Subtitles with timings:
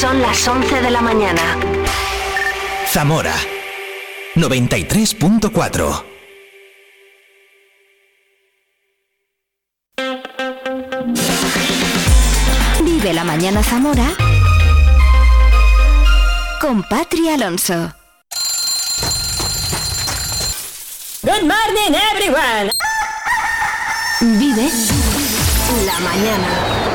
[0.00, 1.42] Son las 11 de la mañana.
[2.86, 3.34] Zamora
[4.36, 6.04] 93.4
[12.84, 14.06] Vive la mañana Zamora
[16.60, 17.92] con Patri Alonso.
[21.22, 22.70] Good morning everyone.
[24.20, 24.70] Vive
[25.86, 26.87] la mañana.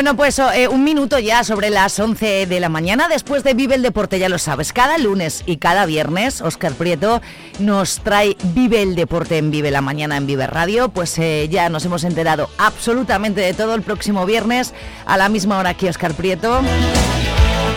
[0.00, 3.74] Bueno, pues eh, un minuto ya sobre las 11 de la mañana, después de Vive
[3.74, 7.20] el Deporte, ya lo sabes, cada lunes y cada viernes, Oscar Prieto
[7.58, 11.68] nos trae Vive el Deporte en Vive la Mañana en Vive Radio, pues eh, ya
[11.68, 14.72] nos hemos enterado absolutamente de todo el próximo viernes
[15.04, 16.62] a la misma hora aquí Oscar Prieto.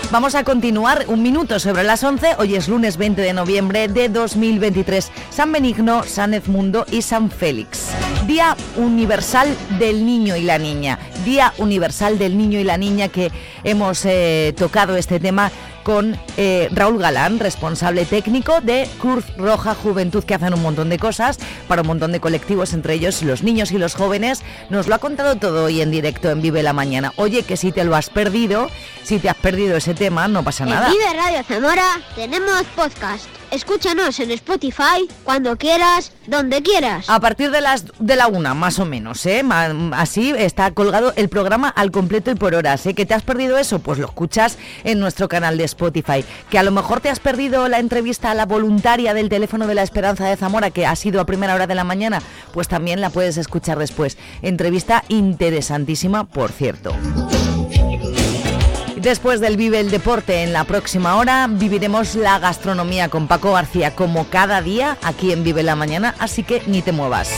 [0.09, 2.35] Vamos a continuar un minuto sobre las 11.
[2.37, 5.11] Hoy es lunes 20 de noviembre de 2023.
[5.29, 7.89] San Benigno, San Edmundo y San Félix.
[8.27, 10.99] Día Universal del Niño y la Niña.
[11.23, 13.31] Día Universal del Niño y la Niña que
[13.63, 15.51] hemos eh, tocado este tema
[15.83, 20.97] con eh, Raúl Galán, responsable técnico de Cruz Roja Juventud, que hacen un montón de
[20.97, 24.41] cosas para un montón de colectivos, entre ellos los niños y los jóvenes.
[24.69, 27.13] Nos lo ha contado todo hoy en directo en Vive la Mañana.
[27.17, 28.69] Oye, que si te lo has perdido,
[29.03, 30.87] si te has perdido ese tema, no pasa nada.
[30.87, 33.42] En Vive Radio Zamora tenemos podcast.
[33.53, 37.07] Escúchanos en Spotify cuando quieras, donde quieras.
[37.07, 39.43] A partir de las de la una, más o menos, ¿eh?
[39.91, 42.83] Así está colgado el programa al completo y por horas.
[42.87, 42.95] ¿eh?
[42.95, 43.77] ¿Que te has perdido eso?
[43.77, 46.25] Pues lo escuchas en nuestro canal de Spotify.
[46.49, 49.75] Que a lo mejor te has perdido la entrevista a la voluntaria del teléfono de
[49.75, 52.23] la Esperanza de Zamora, que ha sido a primera hora de la mañana,
[52.53, 54.17] pues también la puedes escuchar después.
[54.41, 56.95] Entrevista interesantísima, por cierto.
[59.03, 63.93] Después del Vive el Deporte en la próxima hora, viviremos la gastronomía con Paco García
[63.93, 67.29] como cada día aquí en Vive la Mañana, así que ni te muevas.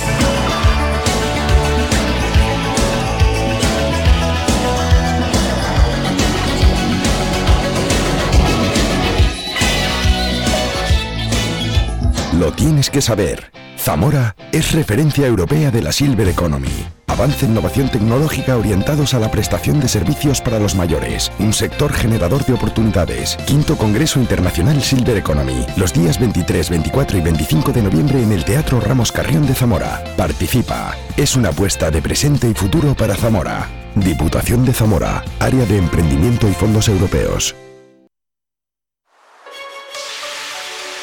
[12.40, 13.65] Lo tienes que saber.
[13.85, 16.88] Zamora es referencia europea de la Silver Economy.
[17.06, 21.31] Avance en innovación tecnológica orientados a la prestación de servicios para los mayores.
[21.38, 23.38] Un sector generador de oportunidades.
[23.46, 25.68] Quinto Congreso Internacional Silver Economy.
[25.78, 30.03] Los días 23, 24 y 25 de noviembre en el Teatro Ramos Carrión de Zamora.
[30.17, 30.97] Participa.
[31.16, 33.69] Es una apuesta de presente y futuro para Zamora.
[33.94, 35.23] Diputación de Zamora.
[35.38, 37.56] Área de Emprendimiento y Fondos Europeos.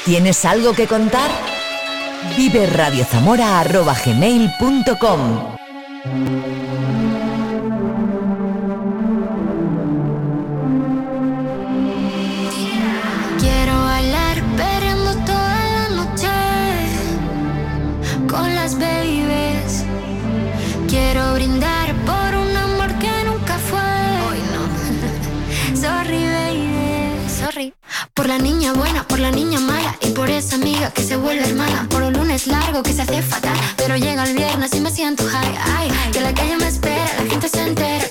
[0.04, 1.51] ¿Tienes algo que contar?
[2.37, 5.53] Vive radiozamora.gmail.com
[13.38, 16.28] Quiero bailar perreando toda la noche
[18.28, 19.84] con las babies.
[20.88, 21.81] Quiero brindar
[28.15, 31.49] Por la niña buena, por la niña mala y por esa amiga que se vuelve
[31.49, 31.87] hermana.
[31.89, 35.25] Por un lunes largo que se hace fatal, pero llega el viernes y me siento
[35.27, 35.59] high.
[35.78, 38.06] Ay, que la calle me espera, la gente se entera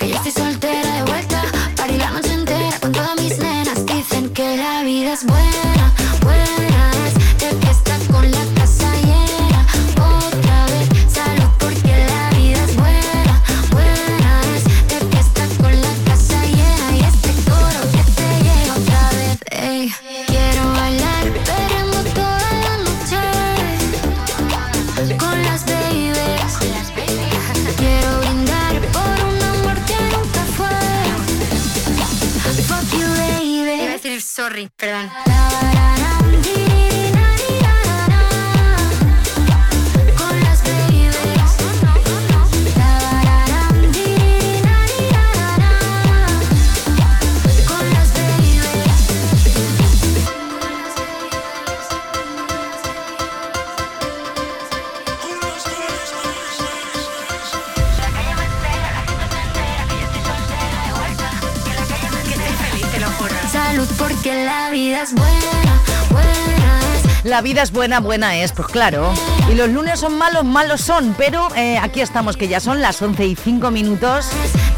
[67.32, 69.10] La vida es buena, buena es, pues claro.
[69.50, 73.02] Y los lunes son malos, malos son, pero eh, aquí estamos, que ya son las
[73.02, 74.26] 11 y 5 minutos.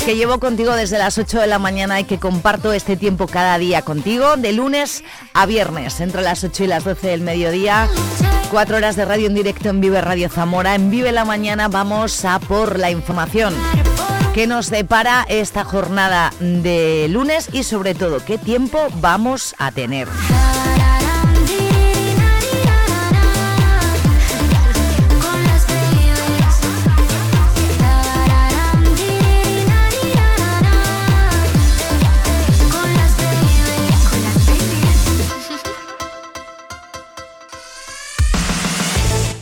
[0.05, 3.57] que llevo contigo desde las 8 de la mañana y que comparto este tiempo cada
[3.57, 5.03] día contigo, de lunes
[5.33, 7.89] a viernes, entre las 8 y las 12 del mediodía.
[8.51, 10.75] Cuatro horas de radio en directo en Vive Radio Zamora.
[10.75, 13.55] En Vive la Mañana vamos a por la información
[14.35, 20.07] que nos depara esta jornada de lunes y sobre todo qué tiempo vamos a tener.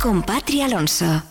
[0.00, 0.24] con
[0.64, 1.22] Alonso.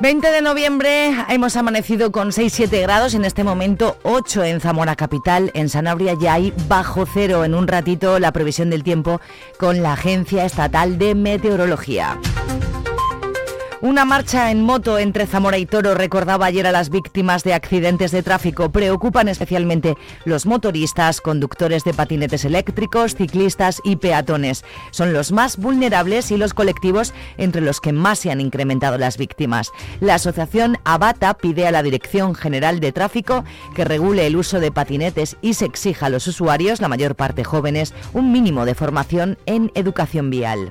[0.00, 5.52] ...20 de noviembre hemos amanecido con 6-7 grados, en este momento 8 en Zamora Capital,
[5.54, 9.20] en Sanabria ya hay bajo cero en un ratito la previsión del tiempo
[9.58, 12.18] con la Agencia Estatal de Meteorología.
[13.82, 18.12] Una marcha en moto entre Zamora y Toro recordaba ayer a las víctimas de accidentes
[18.12, 18.70] de tráfico.
[18.70, 24.64] Preocupan especialmente los motoristas, conductores de patinetes eléctricos, ciclistas y peatones.
[24.92, 29.18] Son los más vulnerables y los colectivos entre los que más se han incrementado las
[29.18, 29.72] víctimas.
[29.98, 33.42] La asociación Abata pide a la Dirección General de Tráfico
[33.74, 37.42] que regule el uso de patinetes y se exija a los usuarios, la mayor parte
[37.42, 40.70] jóvenes, un mínimo de formación en educación vial.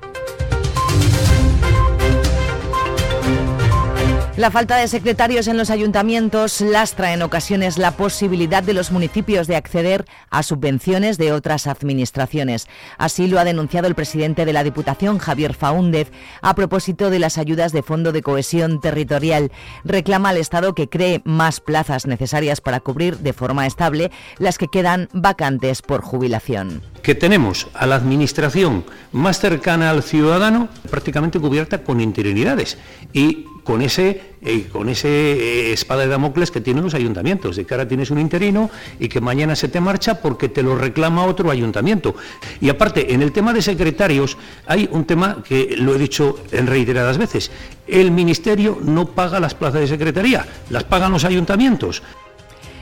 [4.38, 9.46] La falta de secretarios en los ayuntamientos lastra en ocasiones la posibilidad de los municipios
[9.46, 12.68] de acceder a subvenciones de otras administraciones.
[12.98, 16.12] Así lo ha denunciado el presidente de la Diputación, Javier Faúndez,
[16.42, 19.52] a propósito de las ayudas de Fondo de Cohesión Territorial.
[19.84, 24.70] Reclama al Estado que cree más plazas necesarias para cubrir de forma estable las que
[24.70, 31.84] quedan vacantes por jubilación que tenemos a la administración más cercana al ciudadano prácticamente cubierta
[31.84, 32.78] con interinidades
[33.14, 34.22] y con ese,
[34.72, 38.20] con ese eh, espada de Damocles que tienen los ayuntamientos, de que ahora tienes un
[38.20, 38.70] interino
[39.00, 42.16] y que mañana se te marcha porque te lo reclama otro ayuntamiento.
[42.60, 46.68] Y aparte, en el tema de secretarios hay un tema que lo he dicho en
[46.68, 47.52] reiteradas veces.
[47.88, 52.02] El Ministerio no paga las plazas de secretaría, las pagan los ayuntamientos.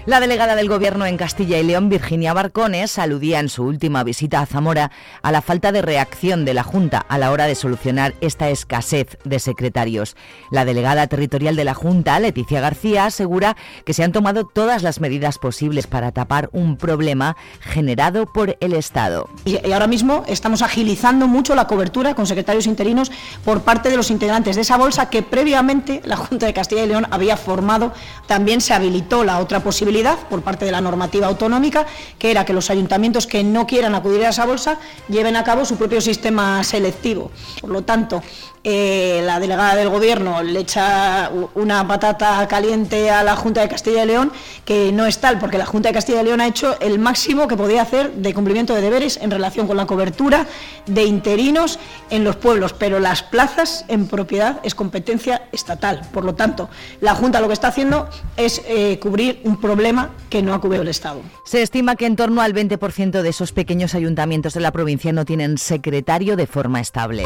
[0.10, 4.40] La delegada del Gobierno en Castilla y León, Virginia Barcones, aludía en su última visita
[4.40, 4.90] a Zamora
[5.22, 9.20] a la falta de reacción de la Junta a la hora de solucionar esta escasez
[9.24, 10.16] de secretarios.
[10.50, 15.00] La delegada territorial de la Junta, Leticia García, asegura que se han tomado todas las
[15.00, 19.30] medidas posibles para tapar un problema generado por el Estado.
[19.46, 23.12] Y ahora mismo estamos agilizando mucho la cobertura con secretarios interinos
[23.46, 26.88] por parte de los integrantes de esa bolsa que previamente la Junta de Castilla y
[26.88, 27.94] León había formado.
[28.26, 29.99] También se habilitó la otra posibilidad
[30.30, 31.86] por parte de la normativa autonómica,
[32.18, 34.80] que era que los ayuntamientos que no quieran acudir a esa bolsa
[35.10, 37.32] lleven a cabo su propio sistema selectivo.
[37.60, 38.24] Por lo tanto,
[38.72, 44.04] eh, la delegada del Gobierno le echa una patata caliente a la Junta de Castilla
[44.04, 44.32] y León,
[44.64, 47.48] que no es tal, porque la Junta de Castilla y León ha hecho el máximo
[47.48, 50.46] que podía hacer de cumplimiento de deberes en relación con la cobertura
[50.86, 51.80] de interinos
[52.12, 56.02] en los pueblos, pero las plazas en propiedad es competencia estatal.
[56.14, 56.70] Por lo tanto,
[57.02, 58.08] la Junta lo que está haciendo
[58.38, 61.22] es eh, cubrir un problema que no ha cubierto el Estado.
[61.44, 65.26] Se estima que en torno al 20% de esos pequeños ayuntamientos de la provincia no
[65.26, 67.26] tienen secretario de forma estable.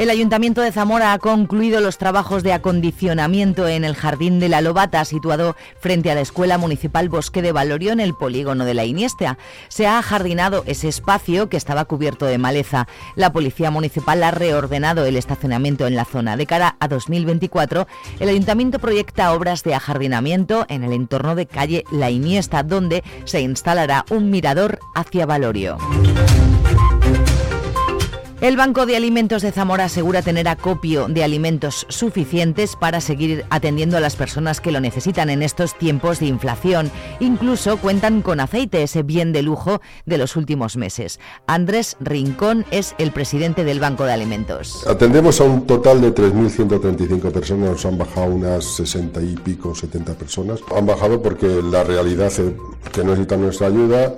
[0.00, 4.62] El Ayuntamiento de Zamora ha concluido los trabajos de acondicionamiento en el Jardín de la
[4.62, 8.86] Lobata, situado frente a la Escuela Municipal Bosque de Valorio en el polígono de la
[8.86, 9.36] Iniestea.
[9.68, 12.88] Se ha ajardinado ese espacio que estaba cubierto de maleza.
[13.14, 16.38] La Policía Municipal ha reordenado el estacionamiento en la zona.
[16.38, 17.86] De cara a 2024,
[18.20, 23.42] el Ayuntamiento proyecta obras de ajardinamiento en el entorno de calle La Iniesta, donde se
[23.42, 25.76] instalará un mirador hacia Valorio.
[28.40, 33.98] El Banco de Alimentos de Zamora asegura tener acopio de alimentos suficientes para seguir atendiendo
[33.98, 36.90] a las personas que lo necesitan en estos tiempos de inflación.
[37.20, 41.20] Incluso cuentan con aceite, ese bien de lujo de los últimos meses.
[41.46, 44.86] Andrés Rincón es el presidente del Banco de Alimentos.
[44.86, 50.14] Atendemos a un total de 3.135 personas, nos han bajado unas 60 y pico, 70
[50.14, 50.60] personas.
[50.74, 52.40] Han bajado porque la realidad es
[52.90, 54.14] que necesitan nuestra ayuda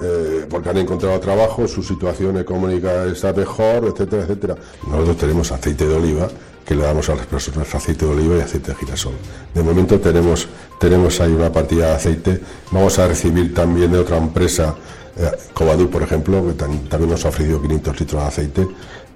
[0.00, 4.56] eh, porque han encontrado trabajo, su situación económica está mejor, etcétera, etcétera.
[4.88, 6.28] Nosotros tenemos aceite de oliva,
[6.64, 9.14] que le damos a las personas aceite de oliva y aceite de girasol.
[9.54, 10.48] De momento tenemos,
[10.78, 14.74] tenemos ahí una partida de aceite, vamos a recibir también de otra empresa,
[15.16, 18.68] eh, Covadú, por ejemplo, que también nos ha ofrecido 500 litros de aceite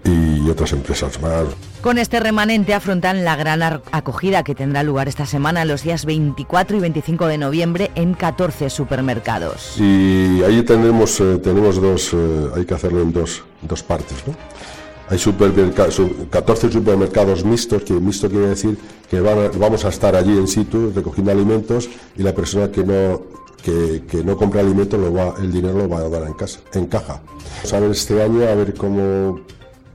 [0.05, 1.45] y otras empresas más.
[1.81, 6.77] Con este remanente afrontan la gran acogida que tendrá lugar esta semana los días 24
[6.77, 9.79] y 25 de noviembre en 14 supermercados.
[9.79, 14.17] Y ahí tenemos, eh, tenemos dos, eh, hay que hacerlo en dos, dos partes.
[14.27, 14.35] ¿no?
[15.11, 18.77] Hay 14 supermercados mixtos, que mixto quiere decir
[19.09, 23.23] que vamos a estar allí en situ recogiendo alimentos y la persona que no,
[23.63, 26.61] que, que no compra alimentos lo va, el dinero lo va a dar en, casa,
[26.75, 27.23] en caja.
[27.57, 29.41] Vamos a ver este año a ver cómo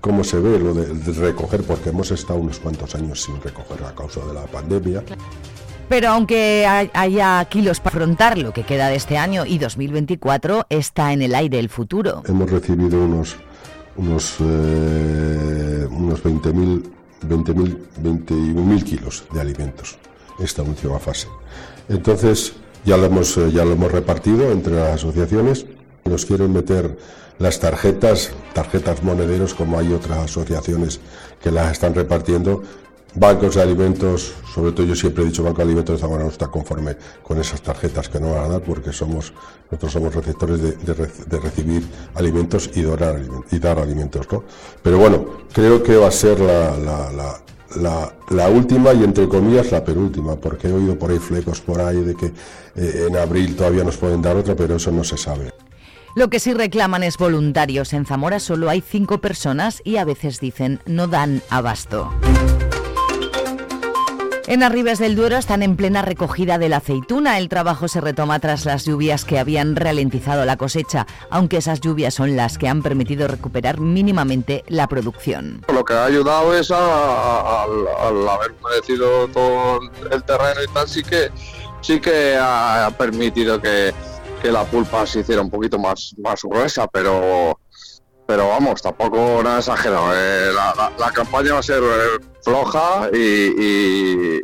[0.03, 3.95] cómo se ve lo de, recoger, porque hemos estado unos cuantos años sin recoger a
[3.95, 5.01] causa de la pandemia.
[5.87, 11.13] Pero aunque haya kilos para afrontar lo que queda de este año y 2024, está
[11.13, 12.21] en el aire el futuro.
[12.27, 13.37] Hemos recibido unos,
[13.95, 16.83] unos, eh, unos 20.000
[17.21, 19.97] 20 21.000 kilos de alimentos
[20.37, 21.29] esta última fase.
[21.87, 25.65] Entonces ya lo hemos, eh, ya lo hemos repartido entre las asociaciones.
[26.05, 26.97] Nos quieren meter
[27.39, 30.99] las tarjetas, tarjetas monederos, como hay otras asociaciones
[31.41, 32.61] que las están repartiendo.
[33.15, 36.31] Bancos de alimentos, sobre todo yo siempre he dicho Banco de Alimentos de Zamora no
[36.31, 39.31] está conforme con esas tarjetas que no van a dar porque somos,
[39.69, 41.83] nosotros somos receptores de, recibir
[42.15, 44.27] alimentos y, dar alimentos.
[44.31, 44.43] ¿no?
[44.81, 47.39] Pero bueno, creo que va a ser la,
[48.49, 52.15] última y entre comillas la penúltima, porque he oído por ahí flecos por ahí de
[52.15, 52.33] que
[52.75, 55.53] eh, en abril todavía nos pueden dar otra, pero eso no se sabe.
[56.15, 57.91] Lo que sí reclaman es voluntarios.
[57.93, 62.13] En Zamora solo hay cinco personas y a veces dicen no dan abasto.
[64.45, 67.39] En Arribes del Duero están en plena recogida de la aceituna.
[67.39, 72.13] El trabajo se retoma tras las lluvias que habían ralentizado la cosecha, aunque esas lluvias
[72.13, 75.65] son las que han permitido recuperar mínimamente la producción.
[75.73, 79.79] Lo que ha ayudado es al haber humedecido todo
[80.11, 81.31] el terreno y tal, sí que,
[82.01, 83.93] que ha permitido que,
[84.43, 87.57] que la pulpa se hiciera un poquito más, más gruesa, pero,
[88.27, 90.11] pero vamos, tampoco nada exagerado.
[90.13, 90.51] Eh,
[90.99, 94.41] la, campaña va a ser eh, floja y,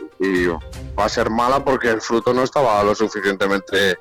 [0.97, 3.97] va a ser mala porque el fruto no estaba lo suficientemente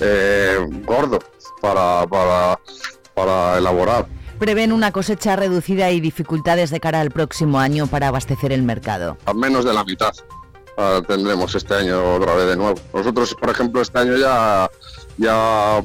[0.00, 1.20] eh, gordo
[1.60, 2.58] para, para,
[3.14, 4.06] para elaborar
[4.40, 9.18] prevén una cosecha reducida y dificultades de cara al próximo año para abastecer el mercado.
[9.26, 10.12] A menos de la mitad
[10.78, 12.80] ah, tendremos este año otra vez de nuevo.
[12.94, 14.70] Nosotros, por ejemplo, este año ya
[15.20, 15.82] ya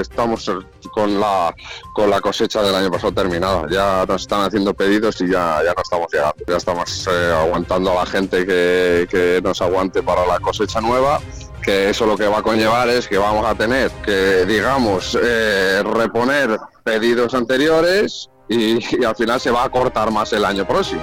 [0.00, 0.50] estamos
[0.92, 1.54] con la,
[1.94, 3.66] con la cosecha del año pasado terminada.
[3.70, 6.36] Ya nos están haciendo pedidos y ya, ya no estamos llegando.
[6.46, 11.20] Ya estamos eh, aguantando a la gente que, que nos aguante para la cosecha nueva
[11.66, 15.82] que eso lo que va a conllevar es que vamos a tener que, digamos, eh,
[15.82, 21.02] reponer pedidos anteriores y, al final se va a cortar más el año próximo.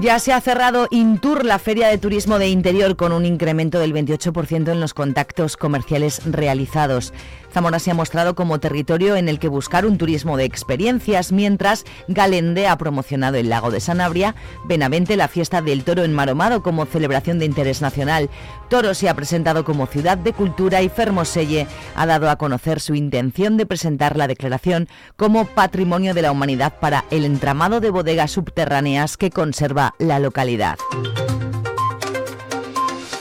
[0.00, 3.94] Ya se ha cerrado Intur, la feria de turismo de interior, con un incremento del
[3.94, 7.14] 28% en los contactos comerciales realizados.
[7.56, 11.86] Zamora se ha mostrado como territorio en el que buscar un turismo de experiencias, mientras
[12.06, 14.34] Galende ha promocionado el lago de Sanabria,
[14.66, 18.28] Benavente la fiesta del toro en Maromado como celebración de interés nacional.
[18.68, 22.94] Toro se ha presentado como ciudad de cultura y Fermoselle ha dado a conocer su
[22.94, 24.86] intención de presentar la declaración
[25.16, 30.76] como patrimonio de la humanidad para el entramado de bodegas subterráneas que conserva la localidad.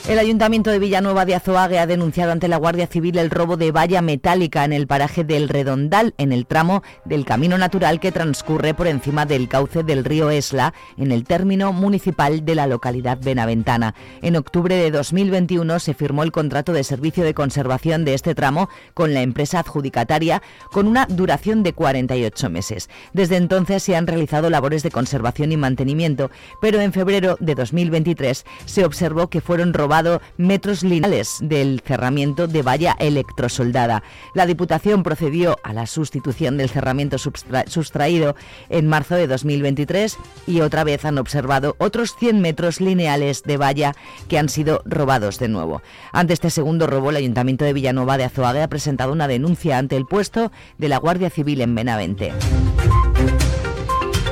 [0.08, 3.72] El Ayuntamiento de Villanueva de Azoague ha denunciado ante la Guardia Civil el robo de
[3.72, 8.76] valla metálica en el paraje del Redondal, en el tramo del camino natural que transcurre
[8.76, 13.96] por encima del cauce del río Esla, en el término municipal de la localidad benaventana.
[14.22, 18.70] En octubre de 2021 se firmó el contrato de servicio de conservación de este tramo
[18.94, 22.92] con la empresa adjudicataria con una duración de 48 meses.
[23.14, 26.30] Desde entonces se han realizado labores de conservación y mantenimiento,
[26.62, 29.95] pero en febrero de 2023 se observó que fueron robados
[30.38, 34.04] metros lineales del cerramiento de valla electrosoldada.
[34.34, 38.36] La Diputación procedió a la sustitución del cerramiento sustraído
[38.70, 43.96] en marzo de 2023 y otra vez han observado otros 100 metros lineales de valla
[44.28, 45.82] que han sido robados de nuevo.
[46.12, 49.96] Ante este segundo robo, el Ayuntamiento de Villanova de Azoague ha presentado una denuncia ante
[49.96, 52.34] el puesto de la Guardia Civil en Benavente.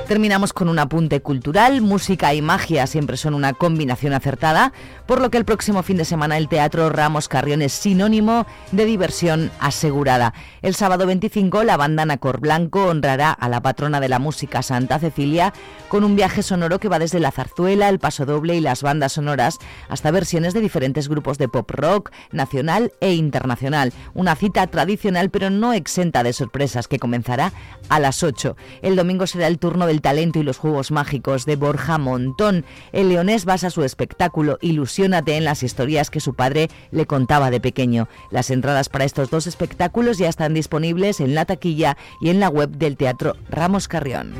[0.08, 1.82] Terminamos con un apunte cultural.
[1.82, 4.74] Música y magia siempre son una combinación acertada,
[5.08, 8.84] por lo que el próximo fin de semana el Teatro Ramos Carrión es sinónimo de
[8.84, 10.34] diversión asegurada.
[10.62, 15.00] El sábado 25 la banda Nacor Blanco honrará a la patrona de la música Santa
[15.00, 15.54] Cecilia
[15.88, 19.14] con un viaje sonoro que va desde la zarzuela, el paso doble y las bandas
[19.14, 19.58] sonoras
[19.88, 23.94] hasta versiones de diferentes grupos de pop rock nacional e internacional.
[24.14, 27.54] Una cita tradicional pero no exenta de sorpresas que comenzará
[27.88, 28.58] a las 8.
[28.82, 32.66] El domingo será el turno de el talento y los juegos mágicos de Borja Montón.
[32.92, 37.62] El leonés basa su espectáculo Ilusiónate en las historias que su padre le contaba de
[37.62, 38.10] pequeño.
[38.32, 42.50] Las entradas para estos dos espectáculos ya están disponibles en la taquilla y en la
[42.50, 44.34] web del Teatro Ramos Carrión.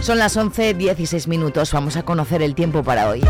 [0.00, 1.72] Son las 11.16 minutos.
[1.72, 3.22] Vamos a conocer el tiempo para hoy.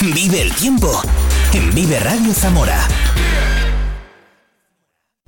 [0.00, 1.00] Vive el tiempo
[1.52, 2.86] en Vive Radio Zamora.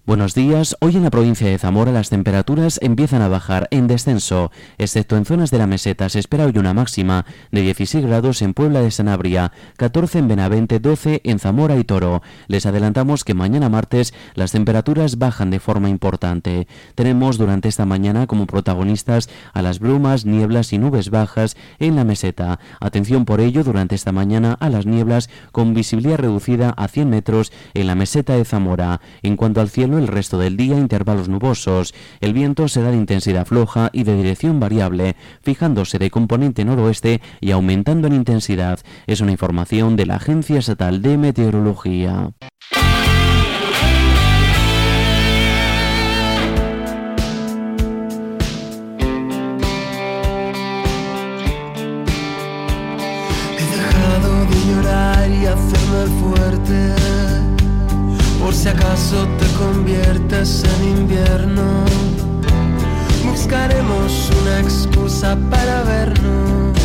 [0.09, 0.75] Buenos días.
[0.81, 5.27] Hoy en la provincia de Zamora las temperaturas empiezan a bajar en descenso, excepto en
[5.27, 6.09] zonas de la meseta.
[6.09, 10.81] Se espera hoy una máxima de 16 grados en Puebla de Sanabria, 14 en Benavente,
[10.81, 12.23] 12 en Zamora y Toro.
[12.47, 16.69] Les adelantamos que mañana martes las temperaturas bajan de forma importante.
[16.95, 22.05] Tenemos durante esta mañana como protagonistas a las brumas, nieblas y nubes bajas en la
[22.05, 22.61] meseta.
[22.81, 27.53] Atención por ello durante esta mañana a las nieblas con visibilidad reducida a 100 metros
[27.75, 29.03] en la meseta de Zamora.
[29.23, 31.95] En cuanto al cielo, el resto del día intervalos nubosos.
[32.21, 37.51] El viento será de intensidad floja y de dirección variable, fijándose de componente noroeste y
[37.51, 38.81] aumentando en intensidad.
[39.07, 42.31] Es una información de la Agencia Estatal de Meteorología.
[53.57, 57.08] He dejado de llorar y hacerme fuerte
[58.69, 61.85] si acaso te conviertes en invierno.
[63.25, 66.77] Buscaremos una excusa para vernos.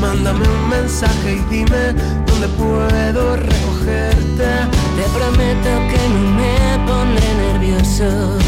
[0.00, 1.94] Mándame un mensaje y dime
[2.26, 4.48] dónde puedo recogerte.
[4.96, 8.38] Te prometo que no me pondré nervioso.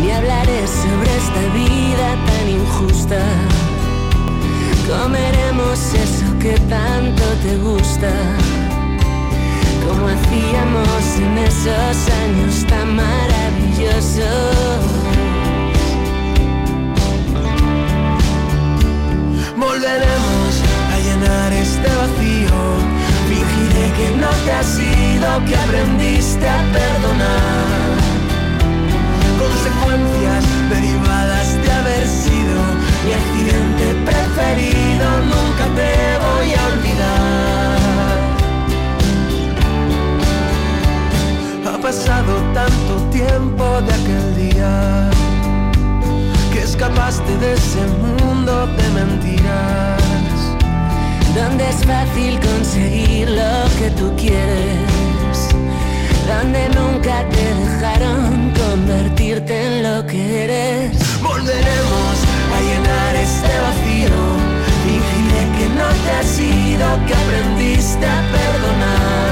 [0.00, 3.20] Ni hablaré sobre esta vida tan injusta.
[4.88, 8.10] Comeremos eso que tanto te gusta
[9.92, 14.84] como hacíamos en esos años tan maravillosos.
[19.56, 20.52] Volveremos
[20.92, 22.58] a llenar este vacío.
[23.28, 27.92] Fingiré que no te ha sido, que aprendiste a perdonar.
[29.44, 32.58] Consecuencias derivadas de haber sido
[33.04, 35.06] mi accidente preferido.
[35.32, 35.92] Nunca te
[36.24, 36.91] voy a olvidar.
[41.82, 45.10] Pasado tanto tiempo de aquel día
[46.52, 50.00] que escapaste de ese mundo de mentiras.
[51.34, 55.38] Donde es fácil conseguir lo que tú quieres.
[56.30, 61.20] Donde nunca te dejaron convertirte en lo que eres.
[61.20, 62.14] Volveremos
[62.54, 64.18] a llenar este vacío.
[64.84, 69.31] Fingiré que no te ha sido, que aprendiste a perdonar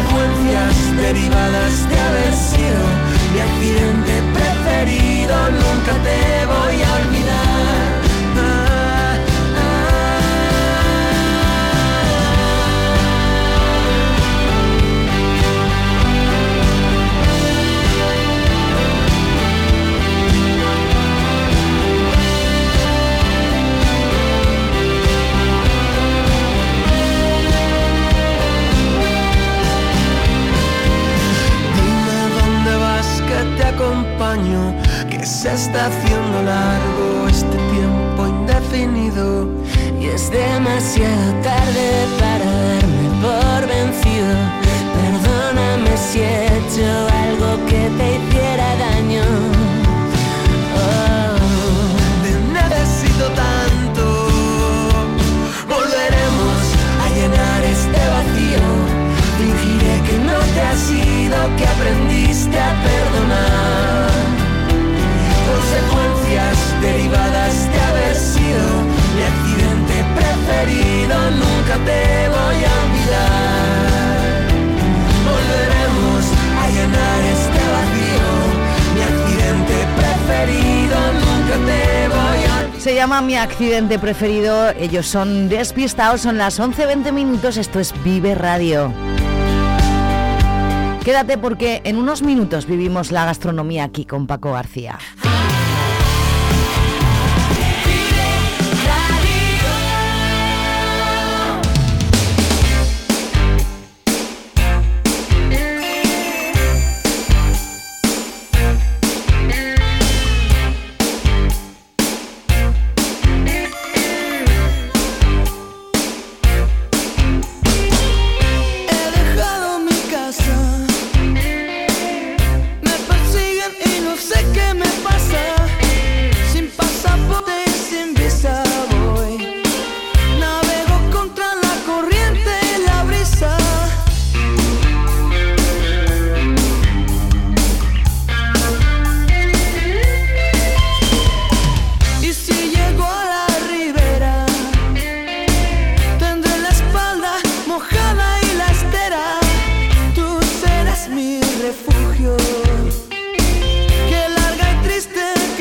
[0.00, 2.82] consecuencias derivadas de haber sido
[3.32, 5.34] mi accidente preferido.
[5.50, 7.19] Nunca te voy a olvidar.
[34.30, 39.48] Que se está haciendo largo este tiempo indefinido
[40.00, 44.30] y es demasiado tarde para darme por vencido.
[44.94, 49.24] Perdóname si he hecho algo que te hiciera daño.
[50.78, 51.34] Oh.
[52.22, 54.04] Te necesito tanto.
[55.66, 56.60] Volveremos
[57.02, 58.62] a llenar este vacío.
[59.38, 62.99] Fingiré que no te ha sido, que aprendiste a perdonar
[70.66, 73.90] nunca te voy a olvidar.
[75.24, 76.22] Volveremos
[76.58, 78.28] a llenar este vacío,
[78.94, 82.80] mi accidente preferido, nunca te voy a.
[82.80, 84.70] Se llama Mi Accidente Preferido.
[84.70, 87.56] Ellos son despistados, son las 11.20 minutos.
[87.56, 88.92] Esto es Vive Radio.
[91.04, 94.98] Quédate porque en unos minutos vivimos la gastronomía aquí con Paco García.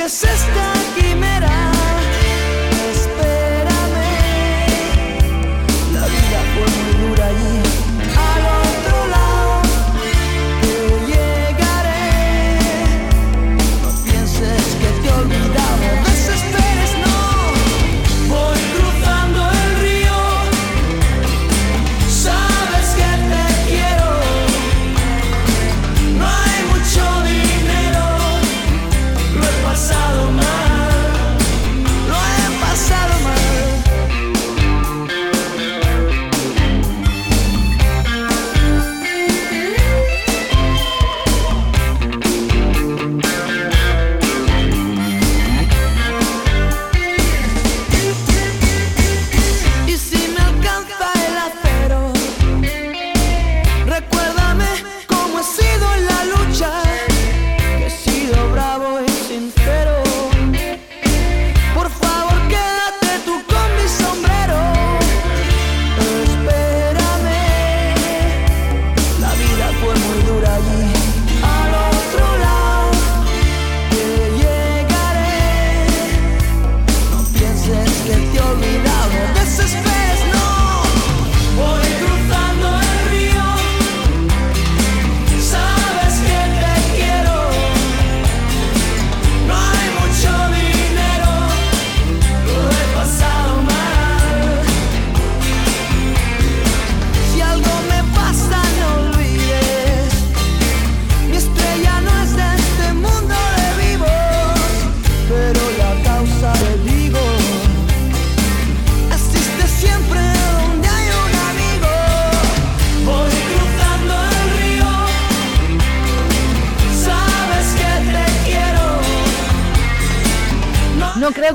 [0.09, 0.78] sister.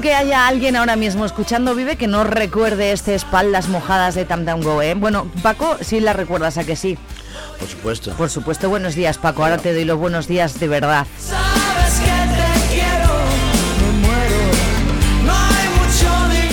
[0.04, 4.44] Que haya alguien ahora mismo escuchando Vive que no recuerde este espaldas mojadas de Tam
[4.44, 4.92] Tam Go, ¿eh?
[4.92, 6.98] Bueno, Paco, sí la recuerdas, ¿a que sí?
[7.58, 8.12] Por supuesto.
[8.12, 9.44] Por supuesto, buenos días, Paco.
[9.44, 11.06] Ahora te doy los buenos días de verdad.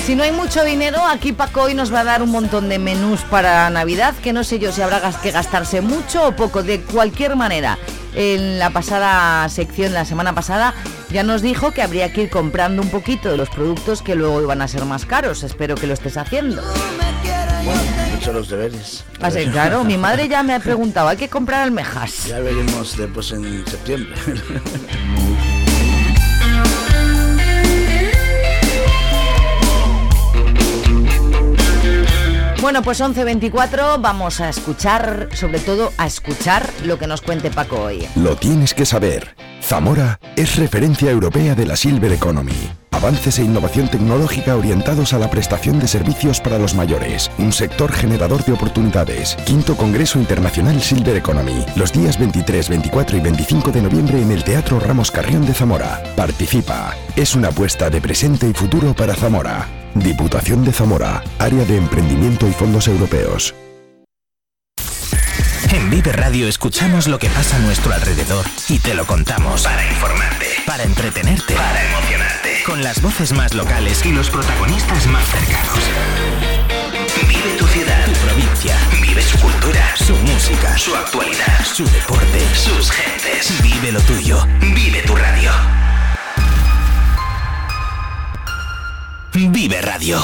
[0.05, 2.79] Si no hay mucho dinero, aquí Paco hoy nos va a dar un montón de
[2.79, 6.79] menús para Navidad, que no sé yo si habrá que gastarse mucho o poco, de
[6.79, 7.77] cualquier manera.
[8.13, 10.73] En la pasada sección, la semana pasada,
[11.11, 14.41] ya nos dijo que habría que ir comprando un poquito de los productos que luego
[14.41, 15.43] iban a ser más caros.
[15.43, 16.61] Espero que lo estés haciendo.
[17.63, 19.03] Bueno, he hecho los deberes.
[19.21, 22.25] Así, claro, mi madre ya me ha preguntado, ¿hay que comprar almejas?
[22.25, 24.15] Ya veremos después en septiembre.
[32.71, 37.81] Bueno, pues 11.24 vamos a escuchar, sobre todo a escuchar lo que nos cuente Paco
[37.81, 38.07] hoy.
[38.15, 39.35] Lo tienes que saber.
[39.61, 42.71] Zamora es referencia europea de la Silver Economy.
[42.91, 47.29] Avances e innovación tecnológica orientados a la prestación de servicios para los mayores.
[47.39, 49.35] Un sector generador de oportunidades.
[49.45, 51.65] Quinto Congreso Internacional Silver Economy.
[51.75, 56.01] Los días 23, 24 y 25 de noviembre en el Teatro Ramos Carrión de Zamora.
[56.15, 56.95] Participa.
[57.17, 59.80] Es una apuesta de presente y futuro para Zamora.
[59.95, 63.53] Diputación de Zamora, Área de Emprendimiento y Fondos Europeos.
[65.73, 69.63] En Vive Radio escuchamos lo que pasa a nuestro alrededor y te lo contamos.
[69.63, 70.47] Para informarte.
[70.65, 71.55] Para entretenerte.
[71.55, 72.63] Para emocionarte.
[72.65, 75.79] Con las voces más locales y los protagonistas más cercanos.
[77.27, 78.05] Vive tu ciudad.
[78.05, 78.75] Tu provincia.
[79.01, 79.95] Vive su cultura.
[79.95, 80.77] Su música.
[80.77, 81.65] Su actualidad.
[81.65, 82.39] Su deporte.
[82.53, 83.61] Sus gentes.
[83.61, 84.45] Vive lo tuyo
[89.93, 90.17] Radio.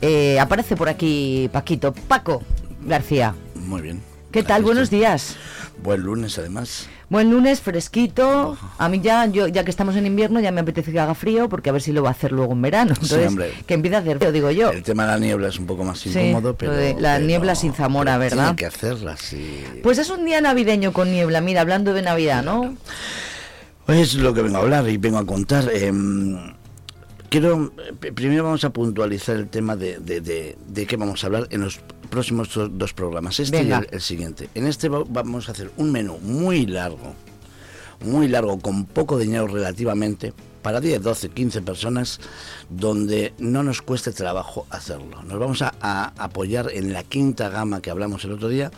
[0.00, 2.44] Eh, aparece por aquí Paquito, Paco
[2.82, 3.34] García.
[3.56, 4.04] Muy bien.
[4.30, 4.62] ¿Qué tal?
[4.62, 5.36] Buenos días.
[5.82, 6.86] Buen lunes, además.
[7.10, 8.56] Buen lunes, fresquito.
[8.78, 11.48] A mí ya, yo, ya que estamos en invierno, ya me apetece que haga frío,
[11.48, 12.94] porque a ver si lo va a hacer luego en verano.
[12.94, 13.52] Sí, Entonces, hombre.
[13.66, 14.70] que empiece a hacer frío, digo yo.
[14.70, 16.72] El tema de la niebla es un poco más Sí, incómodo, pero.
[17.00, 18.44] la pero- niebla sin Zamora, ¿verdad?
[18.54, 19.64] Tiene que hacerla, sí.
[19.82, 22.76] Pues es un día navideño con niebla, mira, hablando de Navidad, ¿no?
[23.84, 25.68] Pues es lo que vengo a hablar y vengo a contar.
[25.74, 26.38] em,
[27.28, 31.26] quiero, eh, primero vamos a puntualizar el tema de, de, de- de qué vamos a
[31.26, 31.80] hablar en los
[32.16, 33.40] próximos do- dos programas.
[33.40, 33.82] Este Venga.
[33.90, 34.48] y el, siguiente.
[34.54, 37.14] En este va- vamos a hacer un menú muy largo,
[38.04, 42.20] muy largo, con poco dinero relativamente, para 10, 12, 15 personas,
[42.68, 45.22] donde no nos cueste trabajo hacerlo.
[45.22, 48.70] Nos vamos a, a apoyar en la quinta gama que hablamos el otro día.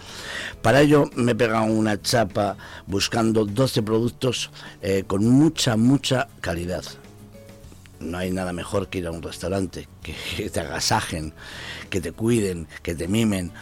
[0.62, 6.84] Para ello me he pegado una chapa buscando 12 productos eh, con mucha, mucha calidad.
[8.04, 11.32] No hay nada mejor que ir a un restaurante, que, te agasajen,
[11.90, 13.52] que te cuiden, que te mimen.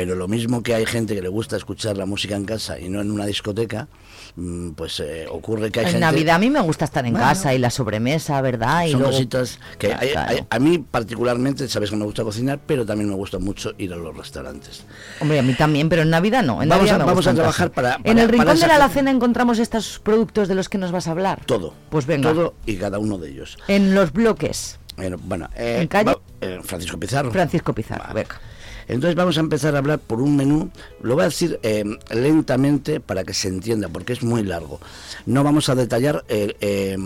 [0.00, 2.88] Pero lo mismo que hay gente que le gusta escuchar la música en casa y
[2.88, 3.86] no en una discoteca,
[4.34, 6.06] mm, pues eh, ocurre que hay En gente...
[6.06, 7.26] Navidad a mí me gusta estar en Bueno.
[7.26, 8.86] casa y la sobremesa, ¿verdad?
[8.86, 10.30] Y Son luego- cositas que Claro, hay- claro.
[10.30, 13.92] hay- a mí particularmente, sabes que me gusta cocinar, pero también me gusta mucho ir
[13.92, 14.84] a los restaurantes.
[15.20, 16.62] Hombre, a mí también, pero en Navidad no.
[16.62, 17.74] En Vamos Navidad a- me vamos a en trabajar casa.
[17.74, 20.78] para- En para- el para rincón de la alacena encontramos estos productos de los que
[20.78, 21.44] nos vas a hablar.
[21.44, 21.74] Todo.
[21.90, 22.32] Pues venga.
[22.32, 23.58] Todo y cada uno de ellos.
[23.68, 24.78] En los bloques.
[24.96, 26.04] Bueno, bueno, eh, ¿En calle?
[26.12, 27.30] va- eh, Francisco Pizarro.
[27.30, 28.40] Francisco Pizarro, venga.
[28.88, 30.68] Entonces vamos a empezar a hablar por un menú.
[31.02, 34.80] Lo voy a decir eh, lentamente para que se entienda, porque es muy largo.
[35.26, 36.96] No vamos a detallar eh, eh,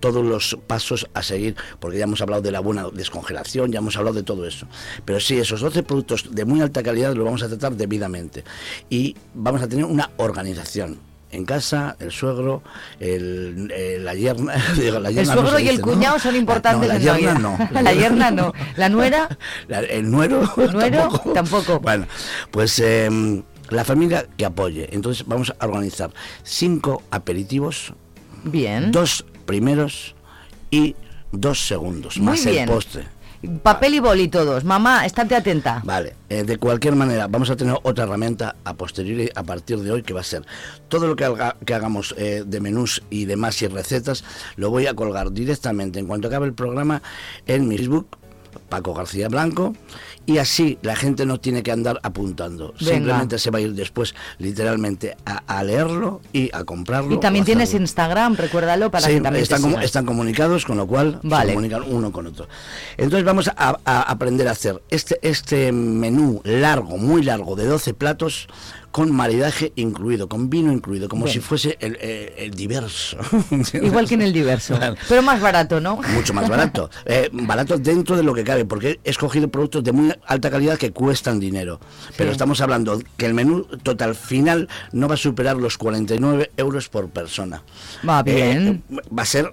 [0.00, 3.96] todos los pasos a seguir, porque ya hemos hablado de la buena descongelación, ya hemos
[3.98, 4.66] hablado de todo eso.
[5.04, 8.42] Pero sí, esos 12 productos de muy alta calidad los vamos a tratar debidamente.
[8.88, 10.98] Y vamos a tener una organización.
[11.32, 12.62] En casa, el suegro,
[12.98, 13.68] el,
[14.04, 14.54] la yerna.
[14.76, 17.58] digo, la El yerna suegro y el cuñado son importantes No, la yerna no.
[17.82, 18.52] La yerna no.
[18.76, 19.38] La nuera,
[19.68, 21.78] La- el nuero, nuero tampoco.
[21.80, 22.06] Bueno,
[22.50, 23.08] pues eh,
[23.68, 24.88] la familia que apoye.
[24.92, 26.10] Entonces vamos a organizar
[26.42, 27.92] cinco aperitivos,
[28.42, 28.90] Bien.
[28.90, 30.14] dos primeros
[30.70, 30.96] y
[31.32, 32.64] dos segundos, Muy más bien.
[32.68, 33.04] el postre.
[33.62, 34.64] Papel y boli todos.
[34.64, 35.80] Mamá, estate atenta.
[35.84, 39.90] Vale, eh, de cualquier manera, vamos a tener otra herramienta a posteriori a partir de
[39.90, 40.44] hoy que va a ser
[40.88, 41.24] todo lo que
[41.74, 44.24] hagamos eh, de menús y demás y recetas,
[44.56, 47.00] lo voy a colgar directamente en cuanto acabe el programa
[47.46, 48.18] en mi Facebook,
[48.68, 49.74] Paco García Blanco,
[50.26, 52.74] y así la gente no tiene que andar apuntando.
[52.78, 52.92] Venga.
[52.94, 57.14] Simplemente se va a ir después, literalmente, a, a leerlo y a comprarlo.
[57.14, 57.74] Y también tienes.
[57.74, 59.44] Instagram, recuérdalo para Sí, que también
[59.80, 61.48] están, comunicados, con lo cual Vale.
[61.48, 62.48] se comunican uno con otro.
[62.96, 67.94] Entonces vamos a, a aprender a hacer este, este menú largo, muy largo, de 12
[67.94, 68.48] platos,
[68.90, 71.34] con maridaje incluido, con vino incluido, como Bien.
[71.34, 73.18] si fuese el, el- el diverso.
[73.74, 74.76] Igual que en el diverso.
[74.76, 74.96] Claro.
[75.08, 76.00] Pero más barato, ¿no?
[76.14, 76.90] Mucho más barato.
[77.06, 80.78] Eh, barato dentro de lo que cabe, porque he escogido productos de muy alta calidad
[80.78, 81.80] que cuestan dinero.
[82.16, 82.32] Pero Sí.
[82.32, 87.08] estamos hablando que el menú total final no va a superar los 49 euros por
[87.10, 87.62] persona.
[88.08, 88.82] Va bien.
[88.90, 89.52] Eh, va a ser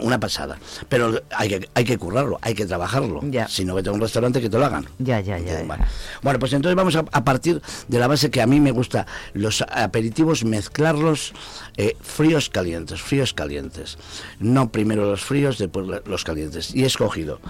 [0.00, 0.58] una pasada.
[0.88, 3.20] Pero hay que, hay que currarlo, hay que trabajarlo.
[3.30, 3.48] Ya.
[3.48, 4.86] Si no, vete a un restaurante que te lo hagan.
[4.98, 5.62] Ya, ya, ya.
[5.62, 5.88] ya.
[6.22, 9.06] Bueno, pues entonces vamos a, a partir de la base que a mí me gusta,
[9.32, 11.32] los aperitivos mezclarlos
[11.76, 13.98] eh, fríos calientes, fríos calientes.
[14.38, 16.74] No primero los fríos, después los calientes.
[16.74, 17.40] Y he escogido,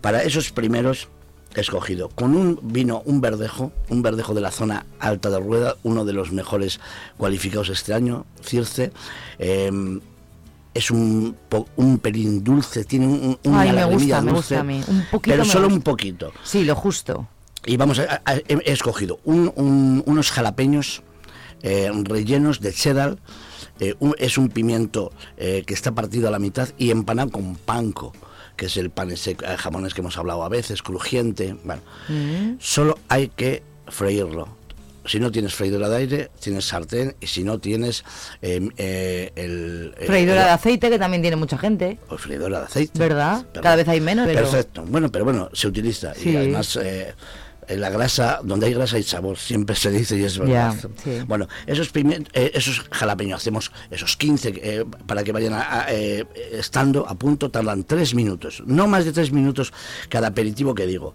[0.00, 1.08] para esos primeros,
[1.54, 5.76] he escogido con un vino, un verdejo, un verdejo de la zona alta de Rueda,
[5.84, 6.80] uno de los mejores
[7.16, 8.92] cualificados este año, Circe.
[9.38, 9.70] eh,
[10.76, 11.36] es un,
[11.76, 14.64] un pelín dulce, tiene un, un- Ay, una me gusta, lagrimilla me dulce, gusta a
[14.64, 14.82] mí.
[14.86, 15.76] Un poquito pero solo gusta.
[15.76, 16.32] un poquito.
[16.44, 17.28] Sí, lo justo.
[17.64, 21.02] Y vamos a, a- he escogido un- un- unos jalapeños
[21.62, 23.16] eh, rellenos de cheddar.
[23.80, 28.12] eh, es un pimiento eh, que está partido a la mitad y empanado con panco,
[28.56, 31.56] que es el pan ese jamonés que hemos hablado a veces, crujiente.
[31.64, 32.54] Bueno, Mm.
[32.58, 34.48] solo hay que freírlo.
[35.06, 38.04] Si no tienes freidora de aire, tienes sartén y si no tienes
[38.42, 41.98] eh, eh, el, el- Freidora el- de aceite, que también tiene mucha gente.
[42.08, 42.98] o freidora de aceite.
[42.98, 43.36] ¿Verdad?
[43.36, 43.60] Perfecto.
[43.62, 44.40] Cada vez hay menos, pero...
[44.40, 44.82] Perfecto.
[44.86, 46.14] Bueno, pero bueno, se utiliza.
[46.14, 46.30] Sí.
[46.30, 47.14] Y además, eh,
[47.68, 50.72] en la grasa, donde hay grasa hay sabor, siempre se dice y es verdad.
[51.02, 51.18] Sí.
[51.26, 56.24] Bueno, esos, pimientos, esos jalapeños, hacemos esos 15 eh, para que vayan a- a, eh,
[56.52, 58.62] estando a punto, tardan 3 minutos.
[58.66, 59.72] No más de 3 minutos
[60.08, 61.14] cada aperitivo que digo.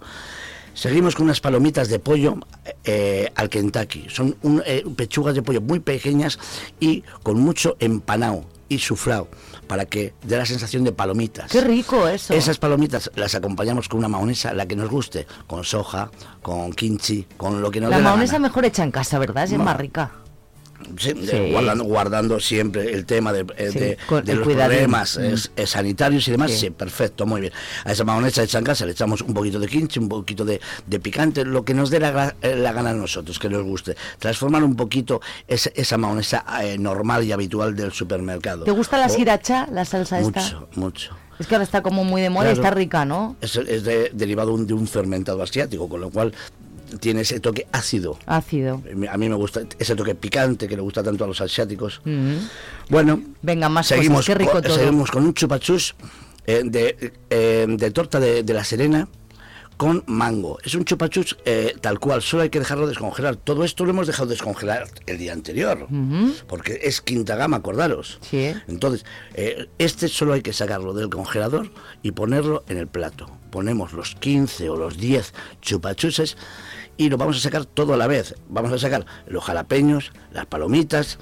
[0.74, 2.36] Seguimos con unas palomitas de pollo.
[2.66, 4.08] Eh, eh, al Kentucky.
[4.10, 6.40] Son un, eh, pechugas de pollo muy pequeñas
[6.80, 9.28] y con mucho empanado y sufrado
[9.68, 11.52] para que dé la sensación de palomitas.
[11.52, 12.34] Qué rico eso.
[12.34, 16.10] Esas palomitas las acompañamos con una maonesa, la que nos guste, con soja,
[16.42, 18.40] con kimchi, con lo que nos La dé la gana.
[18.40, 19.44] mejor hecha en casa, ¿verdad?
[19.44, 20.12] Es Ma- más rica.
[20.98, 21.52] Sí, de- Sí.
[21.52, 25.22] Guardando, guardando siempre el tema de, eh, Sí, de- de los problemas Mm.
[25.24, 26.52] es- es sanitarios y demás.
[26.52, 26.70] Sí.
[26.70, 27.54] Perfecto, muy bien.
[27.86, 30.60] A esa mayonesa hecha en casa le echamos un poquito de kimchi, un poquito de,
[30.88, 33.96] de picante, lo que nos dé la, eh, la gana a nosotros, que nos guste.
[34.20, 38.64] Transformar un poquito esa, esa mayonesa eh, normal y habitual del supermercado.
[38.66, 40.42] ¿Te gusta la sriracha, la salsa esta?
[40.42, 41.16] Mucho, mucho.
[41.40, 43.36] Es que ahora está como muy de moda y está rica, ¿no?
[43.42, 46.34] Es, es de- derivado un- de un fermentado asiático, con lo cual
[47.00, 48.18] tiene ese toque ácido.
[48.26, 48.82] Ácido.
[49.10, 52.02] A mí me gusta ese toque picante que le gusta tanto a los asiáticos.
[52.90, 54.26] Bueno, Venga, más seguimos, cosas.
[54.28, 54.76] Qué rico con, todo.
[54.76, 55.96] seguimos con un chupachus
[56.46, 59.08] eh, de, eh, de torta de, de la Serena
[59.78, 60.60] con mango.
[60.64, 63.36] Es un chupachus eh, tal cual, solo hay que dejarlo descongelar.
[63.36, 65.88] Todo esto lo hemos dejado descongelar el día anterior,
[66.48, 68.20] porque es quinta gama, acordaros.
[68.22, 68.54] Sí.
[68.68, 69.06] Entonces,
[69.80, 71.72] este solo hay que sacarlo del congelador
[72.04, 73.32] y ponerlo en el plato.
[73.50, 76.38] Ponemos los 15 o los 10 chupachuses
[77.02, 78.36] y lo vamos a sacar todo a la vez.
[78.48, 81.18] Vamos a sacar los jalapeños, las palomitas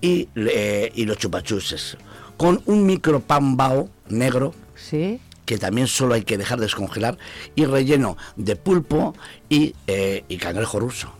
[0.00, 1.96] y, eh, y los chupachuses.
[2.36, 5.18] Con un micro pan bao negro Sí.
[5.44, 7.18] que también solo hay que dejar descongelar
[7.56, 9.14] y relleno de pulpo
[9.48, 11.12] y, eh, y cangrejo ruso.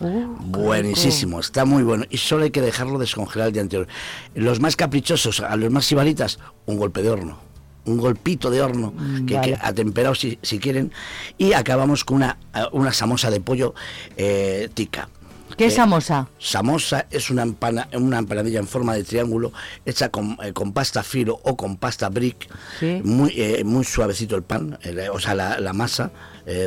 [0.00, 2.04] Uh, Buenísimo, está muy bueno.
[2.10, 3.86] Y solo hay que dejarlo descongelar el día anterior.
[4.34, 7.38] Los más caprichosos, a los más sibaritas, un golpe de horno.
[7.84, 8.94] Un golpito de horno,
[9.26, 9.52] que, vale.
[9.54, 10.92] que atemperado si, si quieren.
[11.38, 13.74] Y acabamos con una, eh, una samosa de pollo
[14.16, 15.08] eh, tica.
[15.56, 16.28] ¿Qué es Eh, samosa?
[16.38, 19.52] Samosa es una, empana, una empanadilla en forma de triángulo
[19.84, 22.48] hecha con, eh, con pasta filo o con pasta brick.
[22.80, 23.00] Sí.
[23.04, 24.78] Muy, eh, muy suavecito el pan,
[25.12, 26.10] o sea, la, la masa.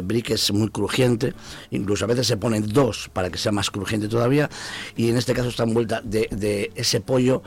[0.04, 1.34] brick es muy crujiente,
[1.72, 4.50] incluso a veces se ponen dos para que sea más crujiente todavía.
[4.96, 7.44] Y en este caso está envuelta de, de ese pollo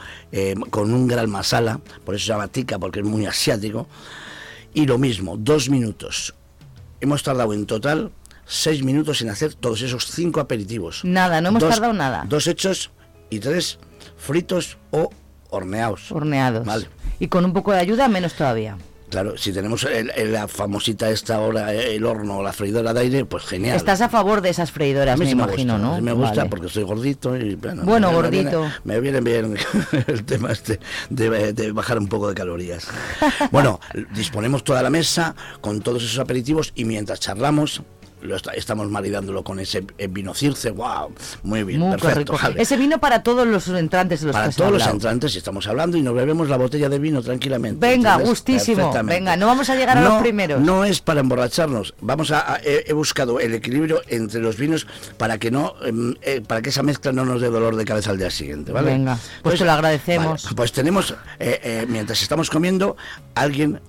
[0.70, 3.88] con un gran masala, por eso se llama tica, porque es muy asiático.
[4.74, 6.34] Y lo mismo, dos minutos.
[7.00, 8.10] Hemos tardado en total
[8.48, 11.04] seis minutos en hacer todos esos cinco aperitivos.
[11.04, 12.24] Nada, no hemos Dos- tardado nada.
[12.28, 12.90] Dos hechos
[13.30, 13.78] y tres
[14.16, 15.10] fritos o
[15.50, 16.10] horneados.
[16.10, 16.66] Horneados.
[16.66, 16.88] Vale.
[17.20, 18.76] Y con un poco de ayuda, menos todavía.
[19.10, 22.92] Claro, si tenemos el- el- la famosita esta ahora, eh, el horno o la freidora
[22.92, 23.74] de aire, pues genial.
[23.74, 25.96] Estás a favor de esas a freidoras, mí me sí me imagino, gusta, ¿no?
[25.96, 26.50] sí me gusta Vale.
[26.50, 28.60] porque soy gordito y bueno, Bueno, me- me gordito.
[28.60, 29.56] viene- Me viene bien
[30.08, 32.86] el tema este de, de bajar un poco de calorías.
[33.50, 33.80] Bueno,
[34.14, 37.80] disponemos toda la mesa con todos esos aperitivos y mientras charlamos
[38.22, 42.36] lo esta- estamos maridándolo con ese vino circe, wow, muy bien, Muy perfecto.
[42.36, 42.60] Javi.
[42.60, 45.96] Ese vino para todos los entrantes los Para que todos los entrantes y estamos hablando
[45.96, 47.78] y nos bebemos la botella de vino tranquilamente.
[47.86, 48.28] Venga, ¿entiendes?
[48.28, 48.92] gustísimo.
[49.04, 50.60] Venga, no vamos a llegar a los primeros.
[50.60, 51.94] No es para emborracharnos.
[52.00, 56.14] Vamos a, a- he, he buscado el equilibrio entre los vinos para que no, em,
[56.22, 58.90] eh, para que esa mezcla no nos dé dolor de cabeza al día siguiente, ¿vale?
[58.92, 60.44] Venga, pues te lo agradecemos.
[60.44, 62.96] vale, pues tenemos, eh, eh, mientras estamos comiendo,
[63.34, 63.80] alguien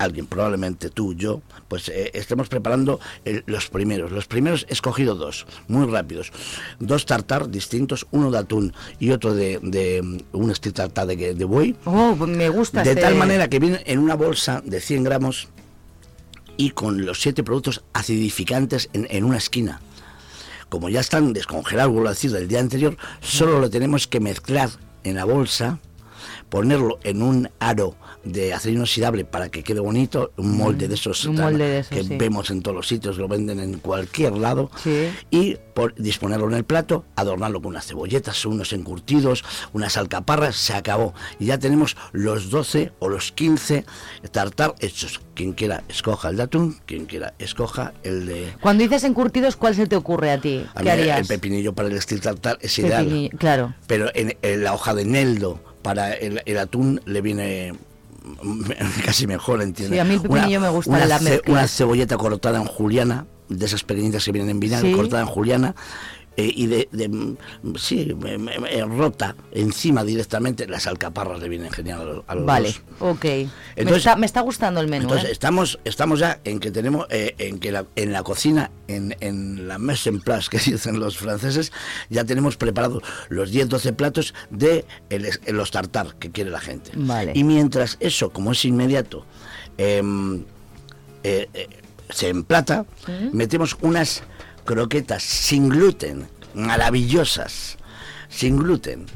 [0.00, 4.10] alguien, probablemente tú, yo, pues eh, estemos preparando el- los primeros.
[4.10, 6.32] Los primeros he escogido dos, muy rápidos.
[6.78, 11.34] Dos tartar distintos, uno de atún y otro de, de, mm, un street tartar de,
[11.34, 11.76] de buey.
[11.84, 15.04] Oh, pues me gusta De este- tal manera que viene en una bolsa de 100
[15.04, 15.48] gramos
[16.56, 19.80] y con los siete productos acidificantes en, en una esquina.
[20.68, 24.70] Como ya están descongelados, vuelvo a decir, del día anterior, solo lo tenemos que mezclar
[25.04, 25.78] en la bolsa,
[26.48, 31.24] ponerlo en un aro de acero inoxidable para que quede bonito, un molde de esos,
[31.24, 32.16] un tan- molde de esos, que sí.
[32.16, 35.08] vemos en todos los sitios, lo venden en cualquier lado, Sí.
[35.30, 40.74] y por disponerlo en el plato, adornarlo con unas cebolletas, unos encurtidos, unas alcaparras, se
[40.74, 41.14] acabó.
[41.38, 43.84] Y ya tenemos los 12 o los 15
[44.32, 45.20] tartar hechos.
[45.34, 48.52] Quien quiera escoja el de atún, quien quiera escoja el de...
[48.60, 50.66] Cuando dices encurtidos, ¿cuál se te ocurre a ti?
[50.74, 53.04] A ¿Qué el pepinillo para el estilo tartar es ideal.
[53.06, 53.74] Pepinillo, claro.
[53.86, 57.76] Pero en, en la hoja de neldo para el, el atún le viene mm,
[59.04, 59.96] casi mejor, ¿entiendes?
[59.96, 61.52] Sí, a mí el pepinillo me gusta, una, la ce- mezcla.
[61.52, 64.94] una cebolleta cortada en juliana, de esas pequeñitas que vienen en vinagre, Sí.
[64.96, 65.74] cortada en juliana,
[66.36, 67.36] eh, y de, de, mm,
[67.76, 72.34] sí, me- me- me- rota encima directamente, las alcaparras le vienen genial a los, a
[72.36, 72.82] los Vale, dos.
[73.00, 73.24] ok.
[73.24, 75.02] me, Entonces- está, me está gustando el menú.
[75.04, 75.32] Entonces ¿eh?
[75.32, 79.66] estamos, estamos ya en que tenemos, eh, en que la- en la cocina, en, en
[79.68, 81.72] la mesa en place que dicen los franceses,
[82.08, 86.92] ya tenemos preparados los 10-12 platos de el los tartar que quiere la gente.
[86.94, 87.32] Vale.
[87.34, 89.26] Y mientras eso, como es inmediato,
[89.78, 90.44] em,
[91.22, 91.68] eh, eh,
[92.08, 92.86] se emplata,
[93.32, 94.22] metemos unas
[94.70, 97.76] croquetas sin gluten, maravillosas,
[98.28, 99.06] sin gluten.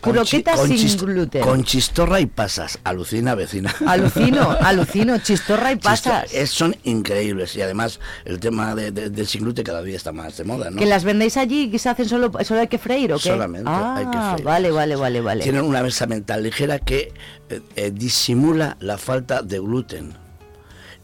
[0.00, 1.42] Con Croquetas con sin gluten.
[1.42, 2.78] Con chistorra y pasas.
[2.84, 3.74] Alucina, vecina.
[3.84, 6.32] Alucino, alucino, chistorra y pasas.
[6.32, 7.56] Es- son increíbles.
[7.56, 10.70] Y además, el tema de, de- del sin gluten cada día está más de moda,
[10.70, 10.76] ¿no?
[10.78, 13.30] ¿Que las vendéis allí y que se hacen solo, solo hay que freír o qué?
[13.30, 14.44] Solamente ah, hay que freír.
[14.44, 15.42] vale, vale, vale, vale.
[15.42, 17.12] Tienen una mesa mental ligera que
[17.48, 20.27] eh, eh, disimula la falta de gluten.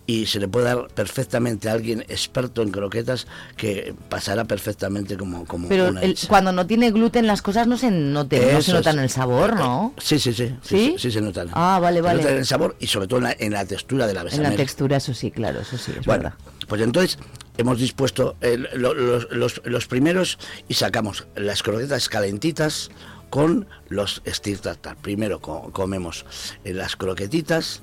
[0.07, 3.27] Y se le puede dar perfectamente a alguien experto en croquetas
[3.57, 7.79] que pasará perfectamente como, como Pero una el- cuando no tiene gluten las cosas no
[7.79, 9.05] se noten, no se notan es.
[9.05, 9.95] el sabor, ¿no?
[9.97, 10.55] Sí, sí, sí.
[10.63, 10.93] ¿Sí?
[10.93, 11.49] Sí, sí, se notan.
[11.55, 12.19] Ah, vale, Se vale.
[12.19, 14.25] notan en el sabor y sobre todo en la, en la textura de la En
[14.27, 14.51] besamel.
[14.51, 16.39] la textura, eso sí, claro, eso sí, es Bueno, verdad.
[16.69, 17.19] pues entonces
[17.57, 20.39] hemos dispuesto eh, lo- los, los- los primeros
[20.69, 22.91] y sacamos las croquetas calentitas
[23.35, 24.95] con los stir tartar.
[24.95, 26.25] Primero co- comemos
[26.65, 27.83] eh, las croquetitas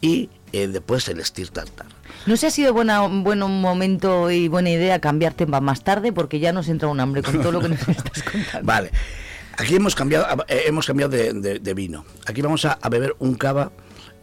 [0.00, 1.86] y eh, después el stir tartar.
[2.26, 5.84] No sé si ha sido buena, un buen momento y buena idea cambiarte para más
[5.84, 8.66] tarde porque ya nos entra un hambre con todo lo que nos estás contando.
[8.66, 8.90] Vale.
[9.56, 12.04] Aquí hemos cambiado, eh, hemos cambiado de, de- de vino.
[12.26, 13.70] Aquí vamos a, a beber un cava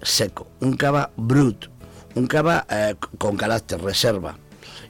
[0.01, 1.67] seco, un cava brut,
[2.15, 4.37] un cava eh, con carácter, reserva.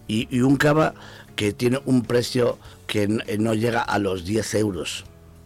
[0.08, 0.96] Y, y un cava
[1.36, 2.58] que tiene un precio
[2.88, 5.06] que no llega a los 10 euros.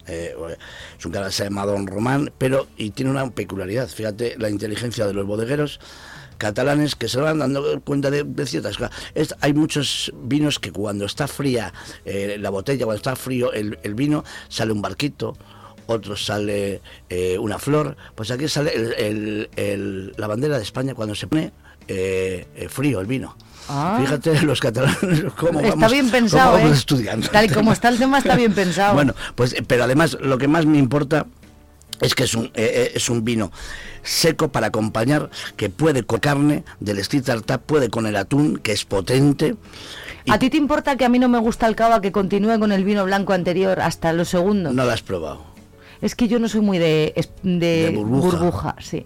[0.10, 0.36] Eh,
[0.98, 3.88] es un que se Don Román, pero y tiene una peculiaridad.
[3.88, 5.80] Fíjate la inteligencia de los bodegueros
[6.38, 8.92] catalanes que se van dando cuenta de, ciertas cosas.
[9.42, 11.74] Hay muchos vinos que cuando está fría
[12.06, 15.38] eh, la botella, cuando está frío el, el vino, sale un barquito,
[15.86, 17.98] otro sale eh, una flor.
[18.16, 21.52] Pues aquí sale el- la bandera de España cuando se pone
[21.90, 23.36] eh, eh, frío el vino.
[23.68, 23.98] Ah.
[24.02, 26.74] Fíjate los catalanes cómo está vamos, bien cómo pensado, vamos ¿eh?
[26.76, 27.28] estudiando.
[27.30, 28.94] Tal y como está el tema, está bien pensado.
[28.94, 31.26] Bueno, pues, pero además lo que más me importa
[32.02, 33.52] es que es un, eh, es un vino
[34.04, 38.72] seco para acompañar, que puede con carne del street tartar, puede con el atún, que
[38.72, 39.56] es potente.
[40.30, 42.72] ¿A ti te importa que a mí no me gusta el cava que continúe con
[42.72, 44.74] el vino blanco anterior hasta los segundos?
[44.74, 45.44] No lo has probado.
[46.02, 47.14] Es que yo no soy muy de,
[47.44, 48.76] de, De burbuja.
[48.80, 49.06] sí.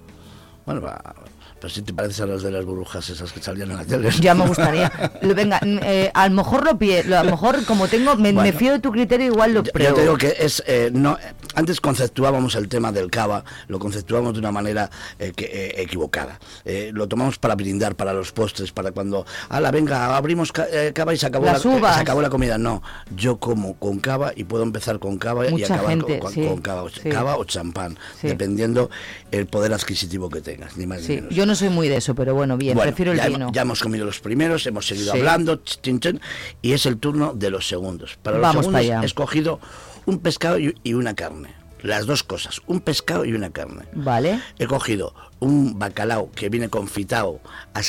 [0.65, 1.15] Bueno, va,
[1.63, 4.09] pero si te pareces a las de las burbujas esas que salían en la tele.
[4.19, 4.91] Ya me gustaría.
[5.21, 8.79] Venga, eh, a lo mejor lo pie, a lo mejor como tengo, me, fío de
[8.79, 9.95] tu criterio, igual lo Yo pruebo.
[9.95, 11.17] te digo que es eh, no
[11.55, 14.89] antes conceptuábamos el tema del cava lo conceptuábamos de una manera
[15.19, 19.71] eh, que, eh, equivocada Eh, lo tomamos para brindar para los postres para cuando ala
[19.71, 21.95] venga abrimos ca- cava y se acabó Las la, uvas.
[21.95, 22.83] se acabó la comida no
[23.15, 26.45] yo como con cava y puedo empezar con cava y acabar gente, con, con- sí,
[26.45, 27.07] con cava, sí.
[27.09, 28.27] cava o champán Sí.
[28.27, 28.89] dependiendo
[29.31, 32.15] el poder adquisitivo que tengas ni más ni menos yo no soy muy de eso,
[32.15, 33.37] pero bueno, bien, bueno, prefiero el ya, vino.
[33.45, 35.19] hemos- ya hemos comido los primeros, hemos seguido Sí.
[35.19, 36.21] hablando, ch, chin, chin,
[36.61, 38.17] y es el turno de los segundos.
[38.21, 39.03] Para los Vamos segundos para allá.
[39.03, 39.59] he escogido
[40.05, 41.53] un pescado y, una carne.
[41.81, 43.83] Las dos cosas, un pescado y una carne.
[43.93, 44.39] Vale.
[44.57, 47.41] He cogido un bacalao que viene confitado
[47.73, 47.81] a,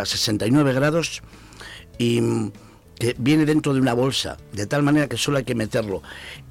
[0.00, 1.22] a 69 grados
[1.98, 2.20] y
[3.02, 6.02] que viene dentro de una bolsa, de tal manera que solo hay que meterlo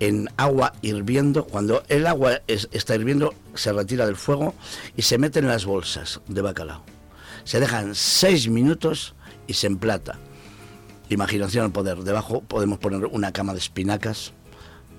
[0.01, 1.45] en agua hirviendo.
[1.45, 4.53] Cuando el agua es- está hirviendo, se retira del fuego
[4.97, 6.83] y se mete en las bolsas de bacalao.
[7.45, 9.15] Se dejan seis minutos
[9.47, 10.19] y se emplata.
[11.07, 11.99] Imaginación al poder.
[11.99, 14.33] Debajo podemos poner una cama de espinacas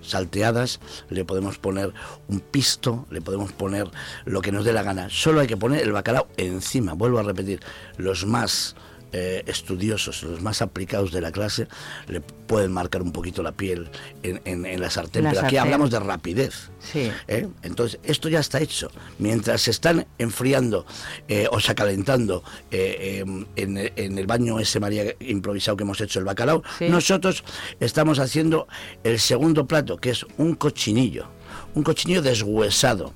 [0.00, 0.80] salteadas,
[1.10, 1.92] le podemos poner
[2.28, 3.90] un pisto, le podemos poner
[4.24, 5.08] lo que nos dé la gana.
[5.10, 6.94] Solo hay que poner el bacalao encima.
[6.94, 7.60] Vuelvo a repetir,
[7.98, 8.74] los más
[9.12, 11.68] eh, estudiosos, los más aplicados de la clase,
[12.08, 13.90] le pueden marcar un poquito la piel
[14.22, 15.24] en, en- en la sartén.
[15.24, 16.70] La Pero aquí hablamos de rapidez.
[16.80, 17.10] Sí.
[17.28, 17.46] ¿eh?
[17.62, 18.90] Entonces, esto ya está hecho.
[19.18, 20.86] Mientras se están enfriando
[21.28, 23.24] eh, o sea, calentando eh,
[23.56, 26.88] en, el- en el baño ese María improvisado que hemos hecho el bacalao, Sí.
[26.88, 27.44] nosotros
[27.80, 28.66] estamos haciendo
[29.04, 31.26] el segundo plato, que es un cochinillo.
[31.74, 33.12] Un cochinillo deshuesado.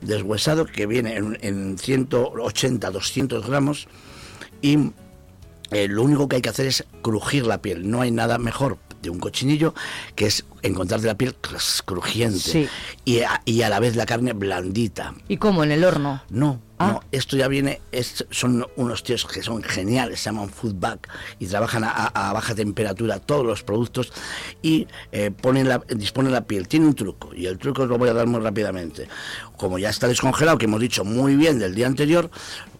[0.00, 3.86] Deshuesado que viene en, en 180, 200 gramos
[4.60, 4.90] y
[5.72, 7.90] eh, lo único que hay que hacer es crujir la piel.
[7.90, 9.74] No hay nada mejor de un cochinillo
[10.14, 11.34] que es encontrarte la piel
[11.84, 12.68] crujiente Sí.
[13.04, 15.14] y, a, y a la vez la carne blandita.
[15.28, 15.64] ¿Y cómo?
[15.64, 16.22] ¿En el horno?
[16.30, 16.86] No, Ah.
[16.92, 21.08] no, esto ya viene, es- son unos tíos que son geniales, se llaman Foodback
[21.40, 24.12] y trabajan a baja temperatura todos los productos
[24.62, 26.68] y eh, ponen la, disponen la piel.
[26.68, 29.08] Tiene un truco y el truco os lo voy a dar muy rápidamente.
[29.56, 32.30] Como ya está descongelado, que hemos dicho muy bien del día anterior,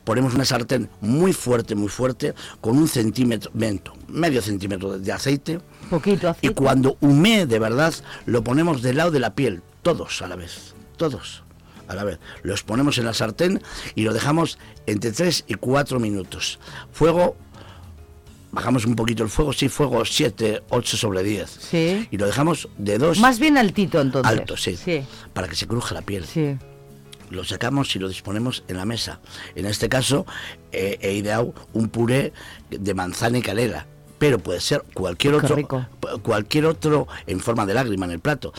[0.05, 5.61] ponemos una sartén muy fuerte, muy fuerte, con un centímetro, mento, medio centímetro de- aceite
[5.91, 6.55] Poquito y aceite.
[6.55, 7.95] cuando humee de verdad,
[8.27, 11.43] lo ponemos del lado de la piel, todos a la vez, todos
[11.89, 12.19] a la vez.
[12.43, 13.63] Los ponemos en la sartén
[13.95, 16.59] y lo dejamos entre 3 y 4 minutos.
[16.93, 17.37] Fuego,
[18.51, 21.51] bajamos un poquito el fuego, sí, fuego 7, 8 sobre 10.
[21.71, 22.07] Sí.
[22.11, 24.31] Y lo dejamos de 2 Más bien altito entonces.
[24.31, 25.03] alto, sí, Sí.
[25.33, 26.25] para que se cruja la piel.
[26.27, 26.57] Sí.
[27.33, 29.21] Lo sacamos y lo disponemos en la mesa.
[29.55, 30.27] En este caso,
[30.71, 32.33] eh, he ideado un puré
[32.71, 33.87] de manzana y canela
[34.23, 35.57] pero puede ser cualquier otro,
[36.23, 38.53] cualquier otro en forma de lágrima en el plato,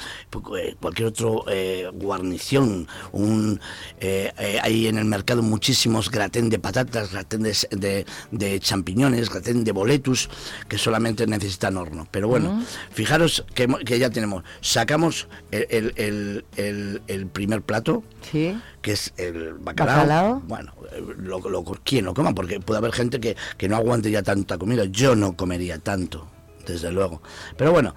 [0.59, 3.61] eh, cualquier otro eh, guarnición, un
[4.01, 9.29] eh, eh, hay en el mercado muchísimos gratén de patatas, gratén de, de, de champiñones,
[9.29, 10.29] gratén de boletus
[10.67, 12.09] que solamente necesitan horno.
[12.11, 12.63] Pero bueno, Mm.
[12.91, 13.65] fijaros que,
[13.97, 18.53] ya tenemos, sacamos el, el- el- el- el primer plato, Sí.
[18.83, 19.95] Que es el bacalao.
[19.97, 20.39] Bacalao.
[20.45, 22.35] Bueno, eh, lo, lo- ¿quién lo coma?
[22.35, 24.85] Porque puede haber gente que, que no aguante ya tanta comida.
[24.85, 26.27] Yo no comería tanto,
[26.67, 27.23] desde luego.
[27.57, 27.95] Pero bueno.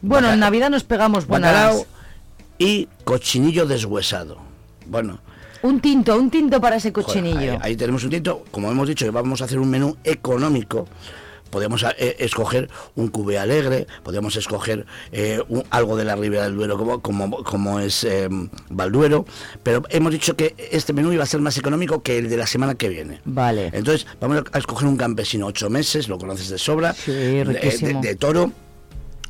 [0.00, 1.52] Bueno, en Navidad nos pegamos buenas.
[1.52, 1.86] Bacalao
[2.58, 4.38] y cochinillo deshuesado.
[4.86, 5.18] Bueno,
[5.62, 7.52] Un tinto, un tinto para ese joder, cochinillo.
[7.52, 8.44] ahí, ahí tenemos un tinto.
[8.50, 10.86] Como hemos dicho vamos a hacer un menú económico,
[11.50, 16.54] podemos eh, escoger un cubé alegre, podemos escoger eh, un- algo de la Ribera del
[16.56, 18.28] Duero como, como, como es eh,
[18.68, 19.24] Valduero,
[19.62, 22.46] pero hemos dicho que este menú iba a ser más económico que el de la
[22.46, 23.20] semana que viene.
[23.24, 23.70] Vale.
[23.72, 28.00] Entonces, vamos a escoger un campesino ocho meses, lo conoces de sobra, de- de, riquísimo.
[28.00, 28.52] de toro,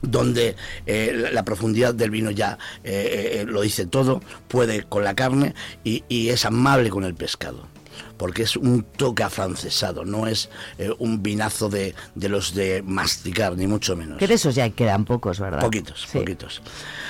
[0.03, 0.57] donde
[0.87, 5.15] eh, la, la profundidad del vino ya eh, eh, lo dice todo, puede con la
[5.15, 5.55] carne
[5.85, 7.67] y, y es amable con el pescado.
[8.21, 13.57] Porque es un toque afrancesado, no es eh, un vinazo de, de los de masticar,
[13.57, 14.19] ni mucho menos.
[14.19, 15.61] Que de esos ya quedan pocos, ¿verdad?
[15.61, 16.61] Poquitos, poquitos.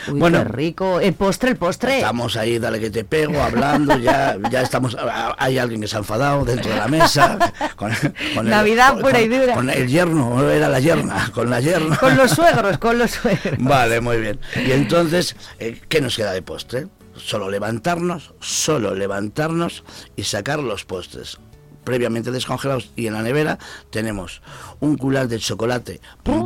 [0.06, 0.38] Uy, Bueno.
[0.38, 1.00] qué rico.
[1.00, 1.96] El postre, el postre.
[1.96, 4.96] Estamos ahí, dale que te pego, hablando, ya, ya estamos,
[5.36, 7.36] hay alguien que se ha enfadado dentro de la mesa.
[7.74, 7.92] Con,
[8.36, 9.54] con el- Navidad con- pura y dura.
[9.54, 11.96] Con el yerno, o era la yerna, con la yerna.
[11.96, 13.54] Con los suegros, con los suegros.
[13.58, 14.38] Vale, muy bien.
[14.64, 16.86] Y entonces, eh, ¿qué nos queda de postre?
[17.24, 19.84] Solo levantarnos, solo levantarnos
[20.16, 21.38] y sacar los postres.
[21.84, 23.58] Previamente descongelados y en la nevera
[23.90, 24.42] tenemos
[24.80, 26.00] un cular de chocolate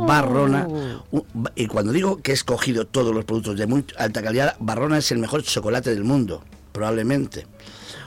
[0.07, 0.65] barrona.
[1.11, 4.97] Un- y cuando digo que he escogido todos los productos de muy alta calidad barrona
[4.97, 7.47] es el mejor chocolate del mundo probablemente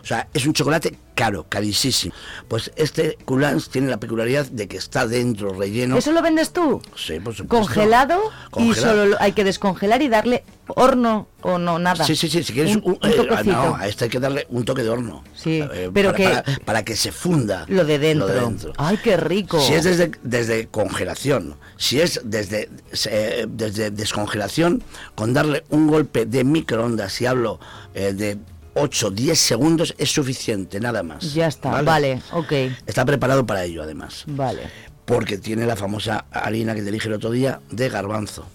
[0.08, 2.14] sea es un chocolate caro carísimo
[2.48, 6.80] pues este culans tiene la peculiaridad de que está dentro relleno ¿Eso lo vendes tú?
[6.96, 8.20] sí por supuesto Congelado,
[8.56, 12.04] y solo lo- hay que descongelar y darle horno o no, nada.
[12.04, 13.52] Sí, sí, sí, si quieres un, un, un eh, toquecito.
[13.52, 15.24] no, a este hay que darle un toque de horno.
[15.34, 18.26] Sí, Eh, pero para, que- para, para que se funda Lo de dentro.
[18.28, 18.72] dentro.
[18.76, 19.58] Ay, qué rico.
[19.60, 22.68] Si es desde, desde congelación, si es desde,
[23.08, 24.82] eh, desde descongelación,
[25.14, 27.60] con darle un golpe de microondas, si hablo
[27.94, 28.36] eh, de
[28.80, 31.34] 8, 10 segundos, es suficiente, nada más.
[31.34, 32.52] Ya está, vale, ok.
[32.86, 34.24] Está preparado para ello, además.
[34.26, 34.62] Vale.
[35.04, 38.46] Porque tiene la famosa harina que te dije el otro día de garbanzo,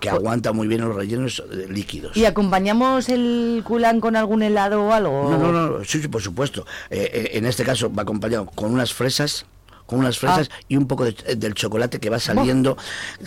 [0.00, 2.16] que, aguanta muy bien los rellenos eh, líquidos.
[2.16, 5.30] ¿Y acompañamos el culán con algún helado o algo?
[5.30, 6.66] No, no, no, sí, sí, por supuesto.
[6.90, 9.46] Eh, eh, en este caso va acompañado con unas fresas
[9.86, 10.56] con unas fresas Ah.
[10.66, 12.74] y un poco de- del chocolate que va saliendo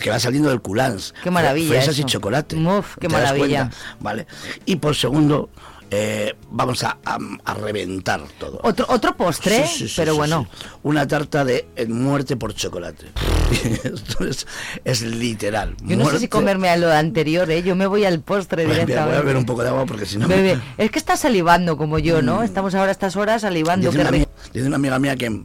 [0.00, 3.70] que va saliendo del culans Qué maravilla fresas y chocolate Uf, qué ¿Te das maravilla.
[4.00, 4.26] vale
[4.66, 5.50] y por segundo
[5.90, 10.46] eh, vamos a, a- a reventar todo Otro, otro postre, Sí, sí, sí, pero bueno.
[10.82, 13.06] Una tarta de eh, muerte por chocolate.
[13.84, 14.46] Esto es,
[14.84, 15.74] es literal.
[15.82, 17.62] Yo no sé si muerte- comerme a lo anterior, ¿eh?
[17.62, 19.02] Yo me voy al postre directamente.
[19.04, 20.28] voy a beber un poco de agua porque si no.
[20.28, 20.58] Bebe.
[20.78, 22.42] Es que estás salivando como yo, ¿no?
[22.42, 23.86] Estamos ahora a estas horas salivando.
[23.86, 25.42] Dice qué una, amiga, dice una amiga mía que,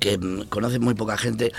[0.00, 1.52] que conoce muy poca gente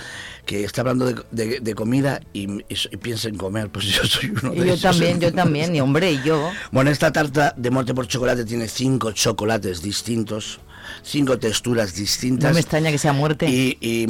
[0.45, 3.69] que está hablando de, de- de comida y, y- y piensa en comer.
[3.69, 4.81] Pues yo soy uno de yo esos.
[4.81, 6.51] también, yo también, y hombre, y yo.
[6.71, 10.59] Bueno, esta tarta de muerte por chocolate tiene cinco chocolates distintos,
[11.03, 12.49] cinco texturas distintas.
[12.49, 13.47] No me extraña que sea muerte.
[13.47, 14.07] Y, y,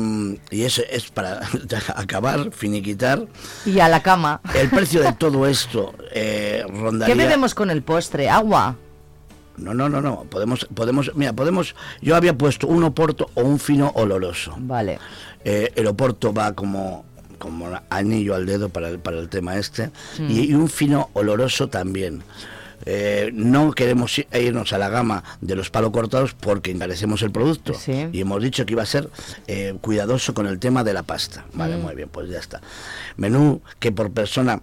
[0.50, 1.42] y eso es para
[1.96, 3.28] acabar, finiquitar.
[3.66, 4.40] Y a la cama.
[4.56, 7.14] El precio de todo esto eh, rondaría...
[7.16, 8.30] ¿Qué bebemos con el postre?
[8.30, 8.78] ¿Agua?
[9.62, 10.24] No, no, no, no.
[10.30, 11.76] Podemos, podemos, mira, podemos.
[12.02, 14.56] Yo había puesto un oporto o un fino oloroso.
[14.58, 15.00] Vale.
[15.46, 17.06] Eh, el oporto va como
[17.38, 19.90] como anillo al dedo para el, para el tema este
[20.20, 22.22] y, y un fino oloroso también.
[22.86, 27.74] Eh, no queremos irnos a la gama de los palos cortados porque encarecemos el producto
[27.76, 28.10] Sí.
[28.12, 29.10] y hemos dicho que iba a ser
[29.48, 31.46] eh, cuidadoso con el tema de la pasta.
[31.54, 31.82] Vale, Mm.
[31.82, 32.62] muy bien, pues ya está.
[33.18, 34.62] Menú que por persona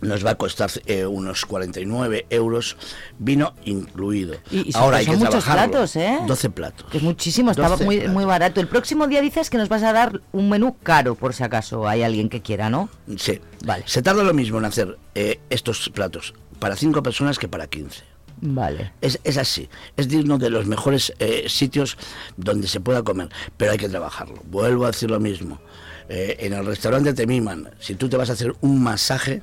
[0.00, 2.76] nos va a costar eh, unos 49 euros,
[3.18, 4.36] vino incluido.
[4.50, 6.18] Y, y son- Ahora hay son que muchos platos, ¿eh?
[6.26, 6.86] 12 platos.
[6.90, 8.12] Que es muchísimo, estaba 12 muy, platos.
[8.14, 8.60] muy barato.
[8.60, 11.88] El próximo día dices que nos vas a dar un menú caro, por si acaso
[11.88, 12.88] hay alguien que quiera, ¿no?
[13.16, 13.40] Sí.
[13.64, 13.84] Vale.
[13.86, 18.02] Se tarda lo mismo en hacer eh, estos platos para 5 personas que para 15.
[18.40, 18.92] Vale.
[19.00, 21.96] Es, es así, es digno de los mejores eh, sitios
[22.36, 24.42] donde se pueda comer, pero hay que trabajarlo.
[24.46, 25.60] Vuelvo a decir lo mismo.
[26.08, 27.70] Eh, en el restaurante te miman.
[27.78, 29.40] Si tú te vas a hacer un masaje,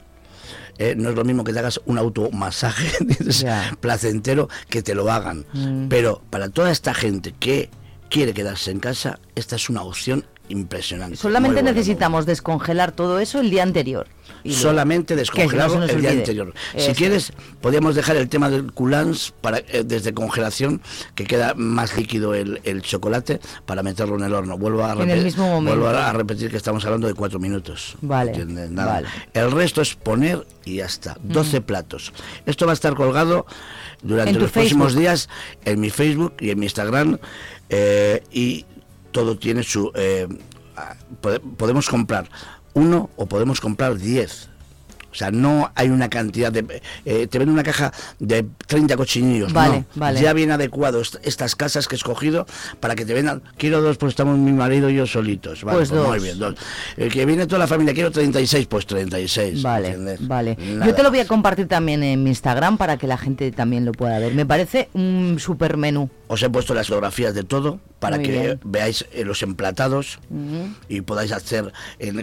[0.82, 2.90] eh, no es lo mismo que te hagas un automasaje
[3.30, 3.78] Ya.
[3.80, 5.46] placentero que te lo hagan.
[5.54, 5.88] Mm.
[5.90, 7.70] Pero para toda esta gente que
[8.10, 11.16] quiere quedarse en casa, esta es una opción impresionante.
[11.18, 14.08] Solamente necesitamos descongelar todo eso el día anterior.
[14.44, 16.54] Y solamente no nos el día anterior.
[16.74, 16.98] Eso Si es.
[16.98, 20.82] quieres, podríamos dejar el tema del culans para eh, desde congelación,
[21.16, 24.58] que queda más líquido el, el chocolate, para meterlo en el horno.
[24.58, 25.80] Vuelvo a, En el repe- mismo momento.
[25.80, 27.96] vuelvo a, repetir que estamos hablando de cuatro minutos.
[28.02, 28.72] Vale, ¿Entiendes?
[28.72, 28.94] Nada.
[28.94, 29.08] vale.
[29.34, 31.18] El resto es poner y ya está.
[31.22, 32.14] 12 platos.
[32.46, 33.46] Esto va a estar colgado
[34.02, 35.30] durante los próximos días
[35.66, 37.18] en mi Facebook y en mi Instagram.
[37.70, 38.66] eh, y
[39.12, 39.92] todo tiene su...
[39.96, 40.28] eh,
[41.22, 42.30] pode- podemos comprar
[42.74, 44.50] uno o podemos comprar 10.
[45.12, 46.82] O sea, no hay una cantidad de...
[47.04, 49.52] eh, te venden una caja de 30 cochinillos.
[49.52, 49.86] Vale, no.
[49.96, 50.22] vale.
[50.22, 52.46] Ya bien adecuado est- estas casas que he escogido
[52.80, 53.44] para que te vendan...
[53.58, 55.66] Quiero dos, pues estamos mi marido y yo solitos.
[55.66, 56.24] Vale, Pues pues muy dos.
[56.24, 56.56] bien, dos.
[56.96, 59.62] El que viene toda la familia, quiero 36, pues 36.
[59.62, 60.26] Vale, ¿entiendes?
[60.26, 60.56] vale.
[60.58, 60.86] Nada.
[60.86, 63.84] Yo te lo voy a compartir también en mi Instagram para que la gente también
[63.84, 64.34] lo pueda ver.
[64.34, 66.10] Me parece un super menú.
[66.30, 68.60] Os he puesto las fotografías de todo para Muy que bien.
[68.66, 70.20] veáis eh, los emplatados
[70.90, 71.72] y podáis hacer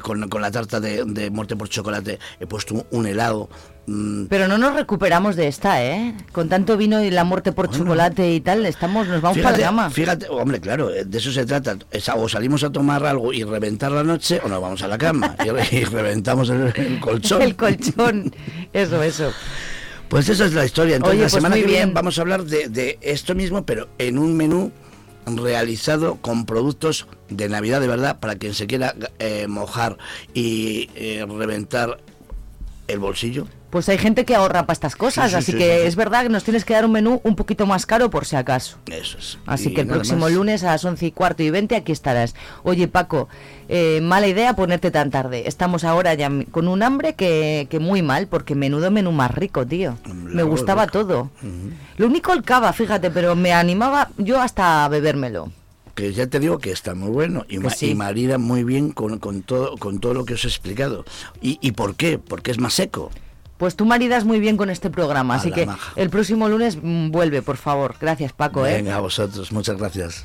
[0.03, 2.19] con, con la tarta de, de muerte por chocolate.
[2.41, 3.49] He puesto un, helado.
[3.87, 6.15] mm, Pero no nos recuperamos de esta, ¿eh?
[6.33, 9.61] Con tanto vino y la muerte por chocolate y tal, estamos, nos vamos para Fíjate,
[9.61, 9.91] la cama.
[9.91, 11.79] fíjate, hombre, claro, eh, de eso se trata.
[12.17, 15.37] O salimos a tomar algo y reventar la noche o nos vamos a la cama
[15.47, 17.41] y, re- y reventamos el, el colchón.
[17.41, 18.35] El colchón.
[18.73, 19.33] Eso, eso.
[20.09, 20.97] Pues esa es la historia.
[20.97, 21.95] Entonces Oye, la pues semana que viene bien.
[21.95, 24.73] vamos a hablar de, de esto mismo, pero en un menú
[25.37, 29.99] realizado con productos de Navidad de verdad para quien se quiera eh, mojar
[30.35, 31.99] y eh, reventar
[32.87, 33.47] el bolsillo.
[33.71, 35.95] Pues hay gente que ahorra para estas cosas, Sí, sí, así sí, que sí, es
[35.95, 38.79] verdad que nos tienes que dar un menú un poquito más caro por si acaso.
[38.91, 39.39] Eso es.
[39.45, 40.33] Así Y que el próximo más.
[40.33, 42.35] lunes a las 11 y cuarto y 20 aquí estarás.
[42.63, 43.29] Oye, Paco,
[43.69, 45.43] eh, mala idea ponerte tan tarde.
[45.47, 49.67] Estamos ahora ya con un hambre que, que muy mal, porque menudo menú más rico,
[49.67, 49.99] tío.
[50.07, 51.31] Me gustaba todo.
[51.99, 55.53] Lo único el cava, fíjate, pero me animaba yo hasta a bebérmelo.
[55.95, 57.91] Que ya te digo que está muy bueno y, ma- sí.
[57.91, 61.05] y marida muy bien con, con todo, con todo lo que os he explicado.
[61.43, 62.19] ¿Y, y por qué?
[62.19, 63.11] Porque es más seco.
[63.59, 65.93] Pues tú maridas muy bien con este programa, así que maja.
[65.97, 67.97] el próximo lunes mm, vuelve, por favor.
[68.01, 68.75] Gracias, Paco, ¿eh?
[68.75, 70.25] Venga, a vosotros, muchas gracias.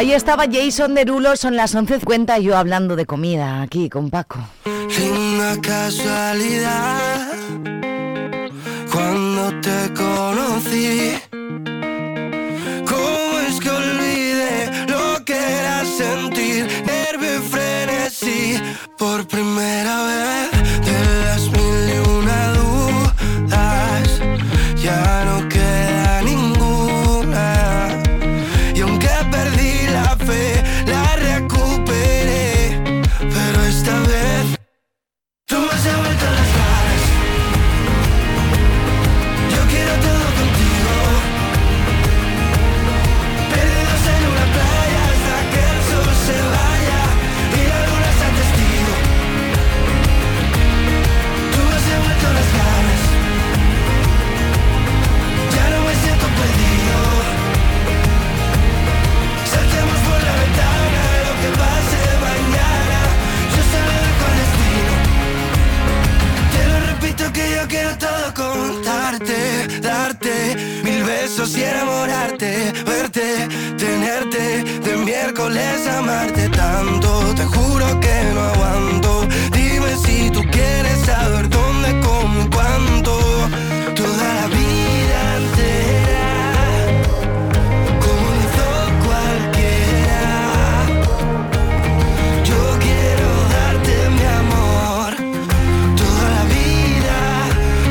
[0.00, 4.38] Ahí estaba Jason Derulo, son las 11.50 yo hablando de comida aquí con Paco.
[4.64, 7.28] Una casualidad
[8.90, 11.18] cuando te conocí.
[12.88, 18.58] ¿Cómo es que olvidé lo que era sentir nervio y frenesí
[18.96, 20.49] por primera vez
[71.40, 77.34] besos y enamorarte, verte, tenerte, de miércoles amarte tanto.
[77.34, 79.26] Te juro que no aguanto.
[79.52, 83.18] Dime si tú quieres saber dónde, cómo cuánto.
[83.94, 86.30] Toda la vida entera.
[88.04, 88.68] Como hizo
[89.06, 90.22] cualquiera.
[92.44, 95.10] Yo quiero darte mi amor.
[96.02, 97.16] Toda la vida,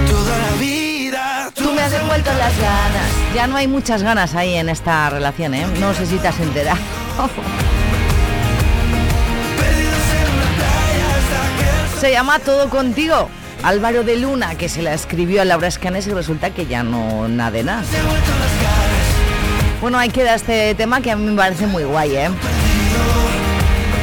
[0.09, 1.51] toda la vida.
[1.55, 2.98] Tú me has devuelto las ganas.
[3.33, 5.65] Ya no hay muchas ganas ahí en esta relación, ¿eh?
[5.79, 6.79] No sé si te has enterado.
[11.99, 13.29] Se llama Todo Contigo.
[13.61, 17.27] Álvaro de Luna, que se la escribió a Laura Escanes y resulta que ya no
[17.27, 17.83] nada de nada.
[19.81, 22.29] Bueno, ahí queda este tema que a mí me parece muy guay, ¿eh?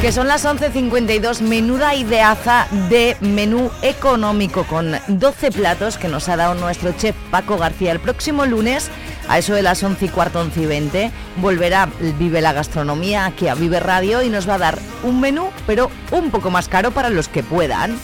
[0.01, 6.35] Que son las 11.52, menuda ideaza de menú económico con 12 platos que nos ha
[6.35, 7.93] dado nuestro chef Paco García.
[7.93, 8.91] El próximo lunes,
[9.27, 13.47] a eso de las 11 y cuarto, 11 y 20, volverá Vive la Gastronomía aquí
[13.47, 16.91] a Vive Radio y nos va a dar un menú, pero un poco más caro
[16.91, 17.97] para los que puedan.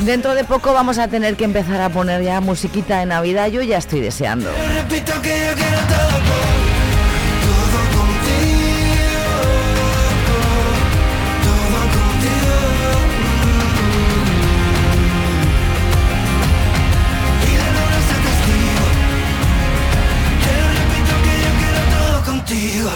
[0.00, 3.62] Dentro de poco vamos a tener que empezar a poner ya musiquita de Navidad, yo
[3.62, 4.50] ya estoy deseando.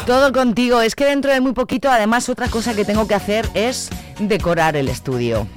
[0.06, 0.80] Todo contigo.
[0.82, 3.90] Es que dentro de muy poquito, además, otra cosa que tengo que hacer es
[4.20, 5.48] decorar el estudio.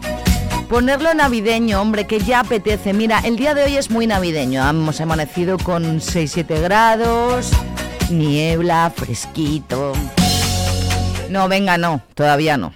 [0.67, 2.93] Ponerlo navideño, hombre, que ya apetece.
[2.93, 4.67] Mira, el día de hoy es muy navideño.
[4.67, 7.51] Hemos amanecido con 6-7 grados,
[8.09, 9.93] niebla, fresquito.
[11.29, 12.73] No, venga, no, todavía no.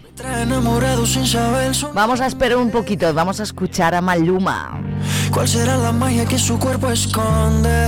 [1.95, 4.79] Vamos a esperar un poquito, vamos a escuchar a Maluma.
[5.31, 7.87] ¿Cuál será la magia que su cuerpo esconde?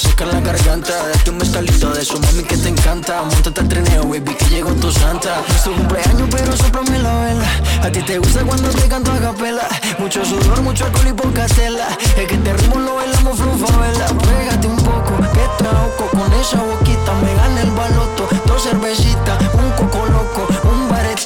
[0.00, 0.92] Seca la garganta.
[1.08, 3.22] Date un estalito de eso, mami, que te encanta.
[3.22, 5.42] Montate al trineo, baby, que llegó tu santa.
[5.54, 7.48] Es tu cumpleaños, pero soplame la vela.
[7.82, 9.68] A ti te gusta cuando te canto a capela.
[9.98, 11.88] Mucho sudor, mucho alcohol y poca tela.
[12.16, 17.12] Es que te ritmo lo bailamos vela Pégate un poco, que trauco Con esa boquita
[17.22, 18.28] me gana el baloto.
[18.46, 20.39] Dos cervecitas, un coco loco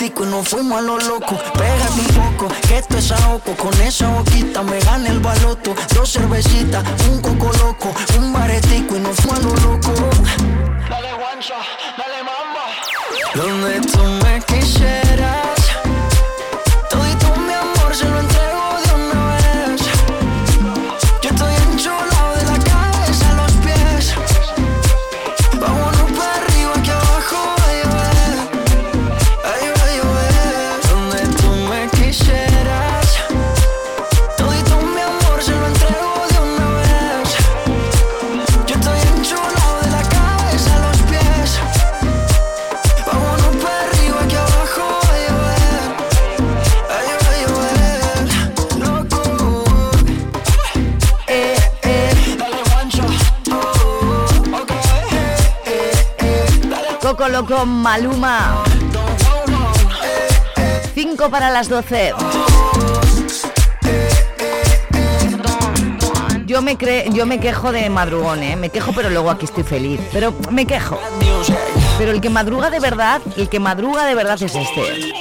[0.05, 1.35] Un baretico y nos fuimos a lo loco.
[1.55, 5.75] Pégate un poco, que esto es ahogo Con esa boquita me gana el baloto.
[5.95, 7.91] Dos cervecitas, un coco loco.
[8.19, 9.95] Un baretico y nos fuimos a lo loco.
[10.91, 11.55] Dale guancha,
[11.97, 12.67] dale mamba
[13.35, 15.64] Donde tú me quisieras
[57.15, 58.65] Loco Loco Maluma.
[60.95, 62.13] 5 para las 12.
[66.45, 68.57] Yo me, cre yo me quejo de madrugón, ¿eh?
[68.57, 70.01] Me quejo, pero luego aquí estoy feliz.
[70.13, 70.99] Pero me quejo.
[71.99, 75.13] Pero el que madruga de verdad, el que madruga de verdad es este.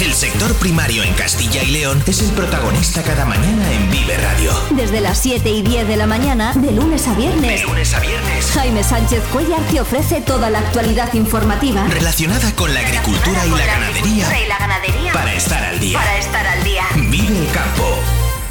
[0.00, 4.52] El sector primario en Castilla y León es el protagonista cada mañana en Vive Radio.
[4.70, 7.60] Desde las 7 y 10 de la mañana, de lunes a viernes.
[7.60, 8.33] De lunes a viernes.
[8.54, 11.86] Jaime Sánchez Cuellar te ofrece toda la actualidad informativa.
[11.88, 14.44] Relacionada con la agricultura y la ganadería.
[14.44, 15.12] y la ganadería.
[15.12, 15.98] Para estar al día.
[15.98, 16.84] Para estar al día.
[16.94, 17.84] Vive el campo.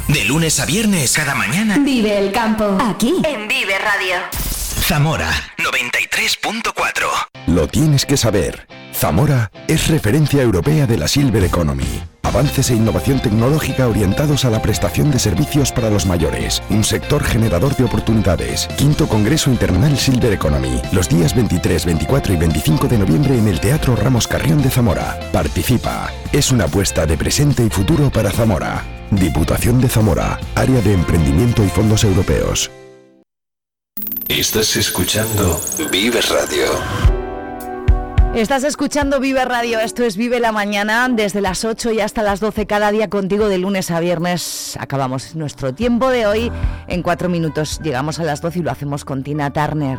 [0.08, 1.78] De lunes a viernes, cada mañana.
[1.78, 2.76] Vive el campo.
[2.80, 4.43] Aquí, en Vive Radio.
[4.86, 7.06] Zamora 93.4.
[7.46, 8.68] Lo tienes que saber.
[8.92, 12.02] Zamora es referencia europea de la Silver Economy.
[12.22, 16.62] Avances e innovación tecnológica orientados a la prestación de servicios para los mayores.
[16.68, 18.68] Un sector generador de oportunidades.
[18.76, 20.82] Quinto Congreso Internacional Silver Economy.
[20.92, 25.18] Los días 23, 24 y 25 de noviembre en el Teatro Ramos Carrión de Zamora.
[25.32, 26.12] Participa.
[26.30, 28.84] Es una apuesta de presente y futuro para Zamora.
[29.10, 30.38] Diputación de Zamora.
[30.54, 32.70] Área de Emprendimiento y Fondos Europeos.
[34.28, 35.60] Estás escuchando
[35.92, 36.64] Vive Radio.
[38.34, 42.40] Estás escuchando Vive Radio, esto es Vive la Mañana, desde las 8 y hasta las
[42.40, 44.78] 12 cada día contigo de lunes a viernes.
[44.80, 46.50] Acabamos nuestro tiempo de hoy
[46.88, 47.80] en cuatro minutos.
[47.82, 49.98] Llegamos a las 12 y lo hacemos con Tina Turner.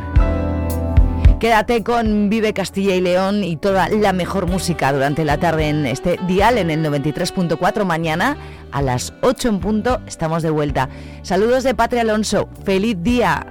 [1.40, 5.86] Quédate con Vive Castilla y León y toda la mejor música durante la tarde en
[5.86, 8.38] este dial en el 93.4 mañana
[8.72, 10.90] a las 8 en punto estamos de vuelta.
[11.22, 13.46] Saludos de Patria Alonso, feliz día.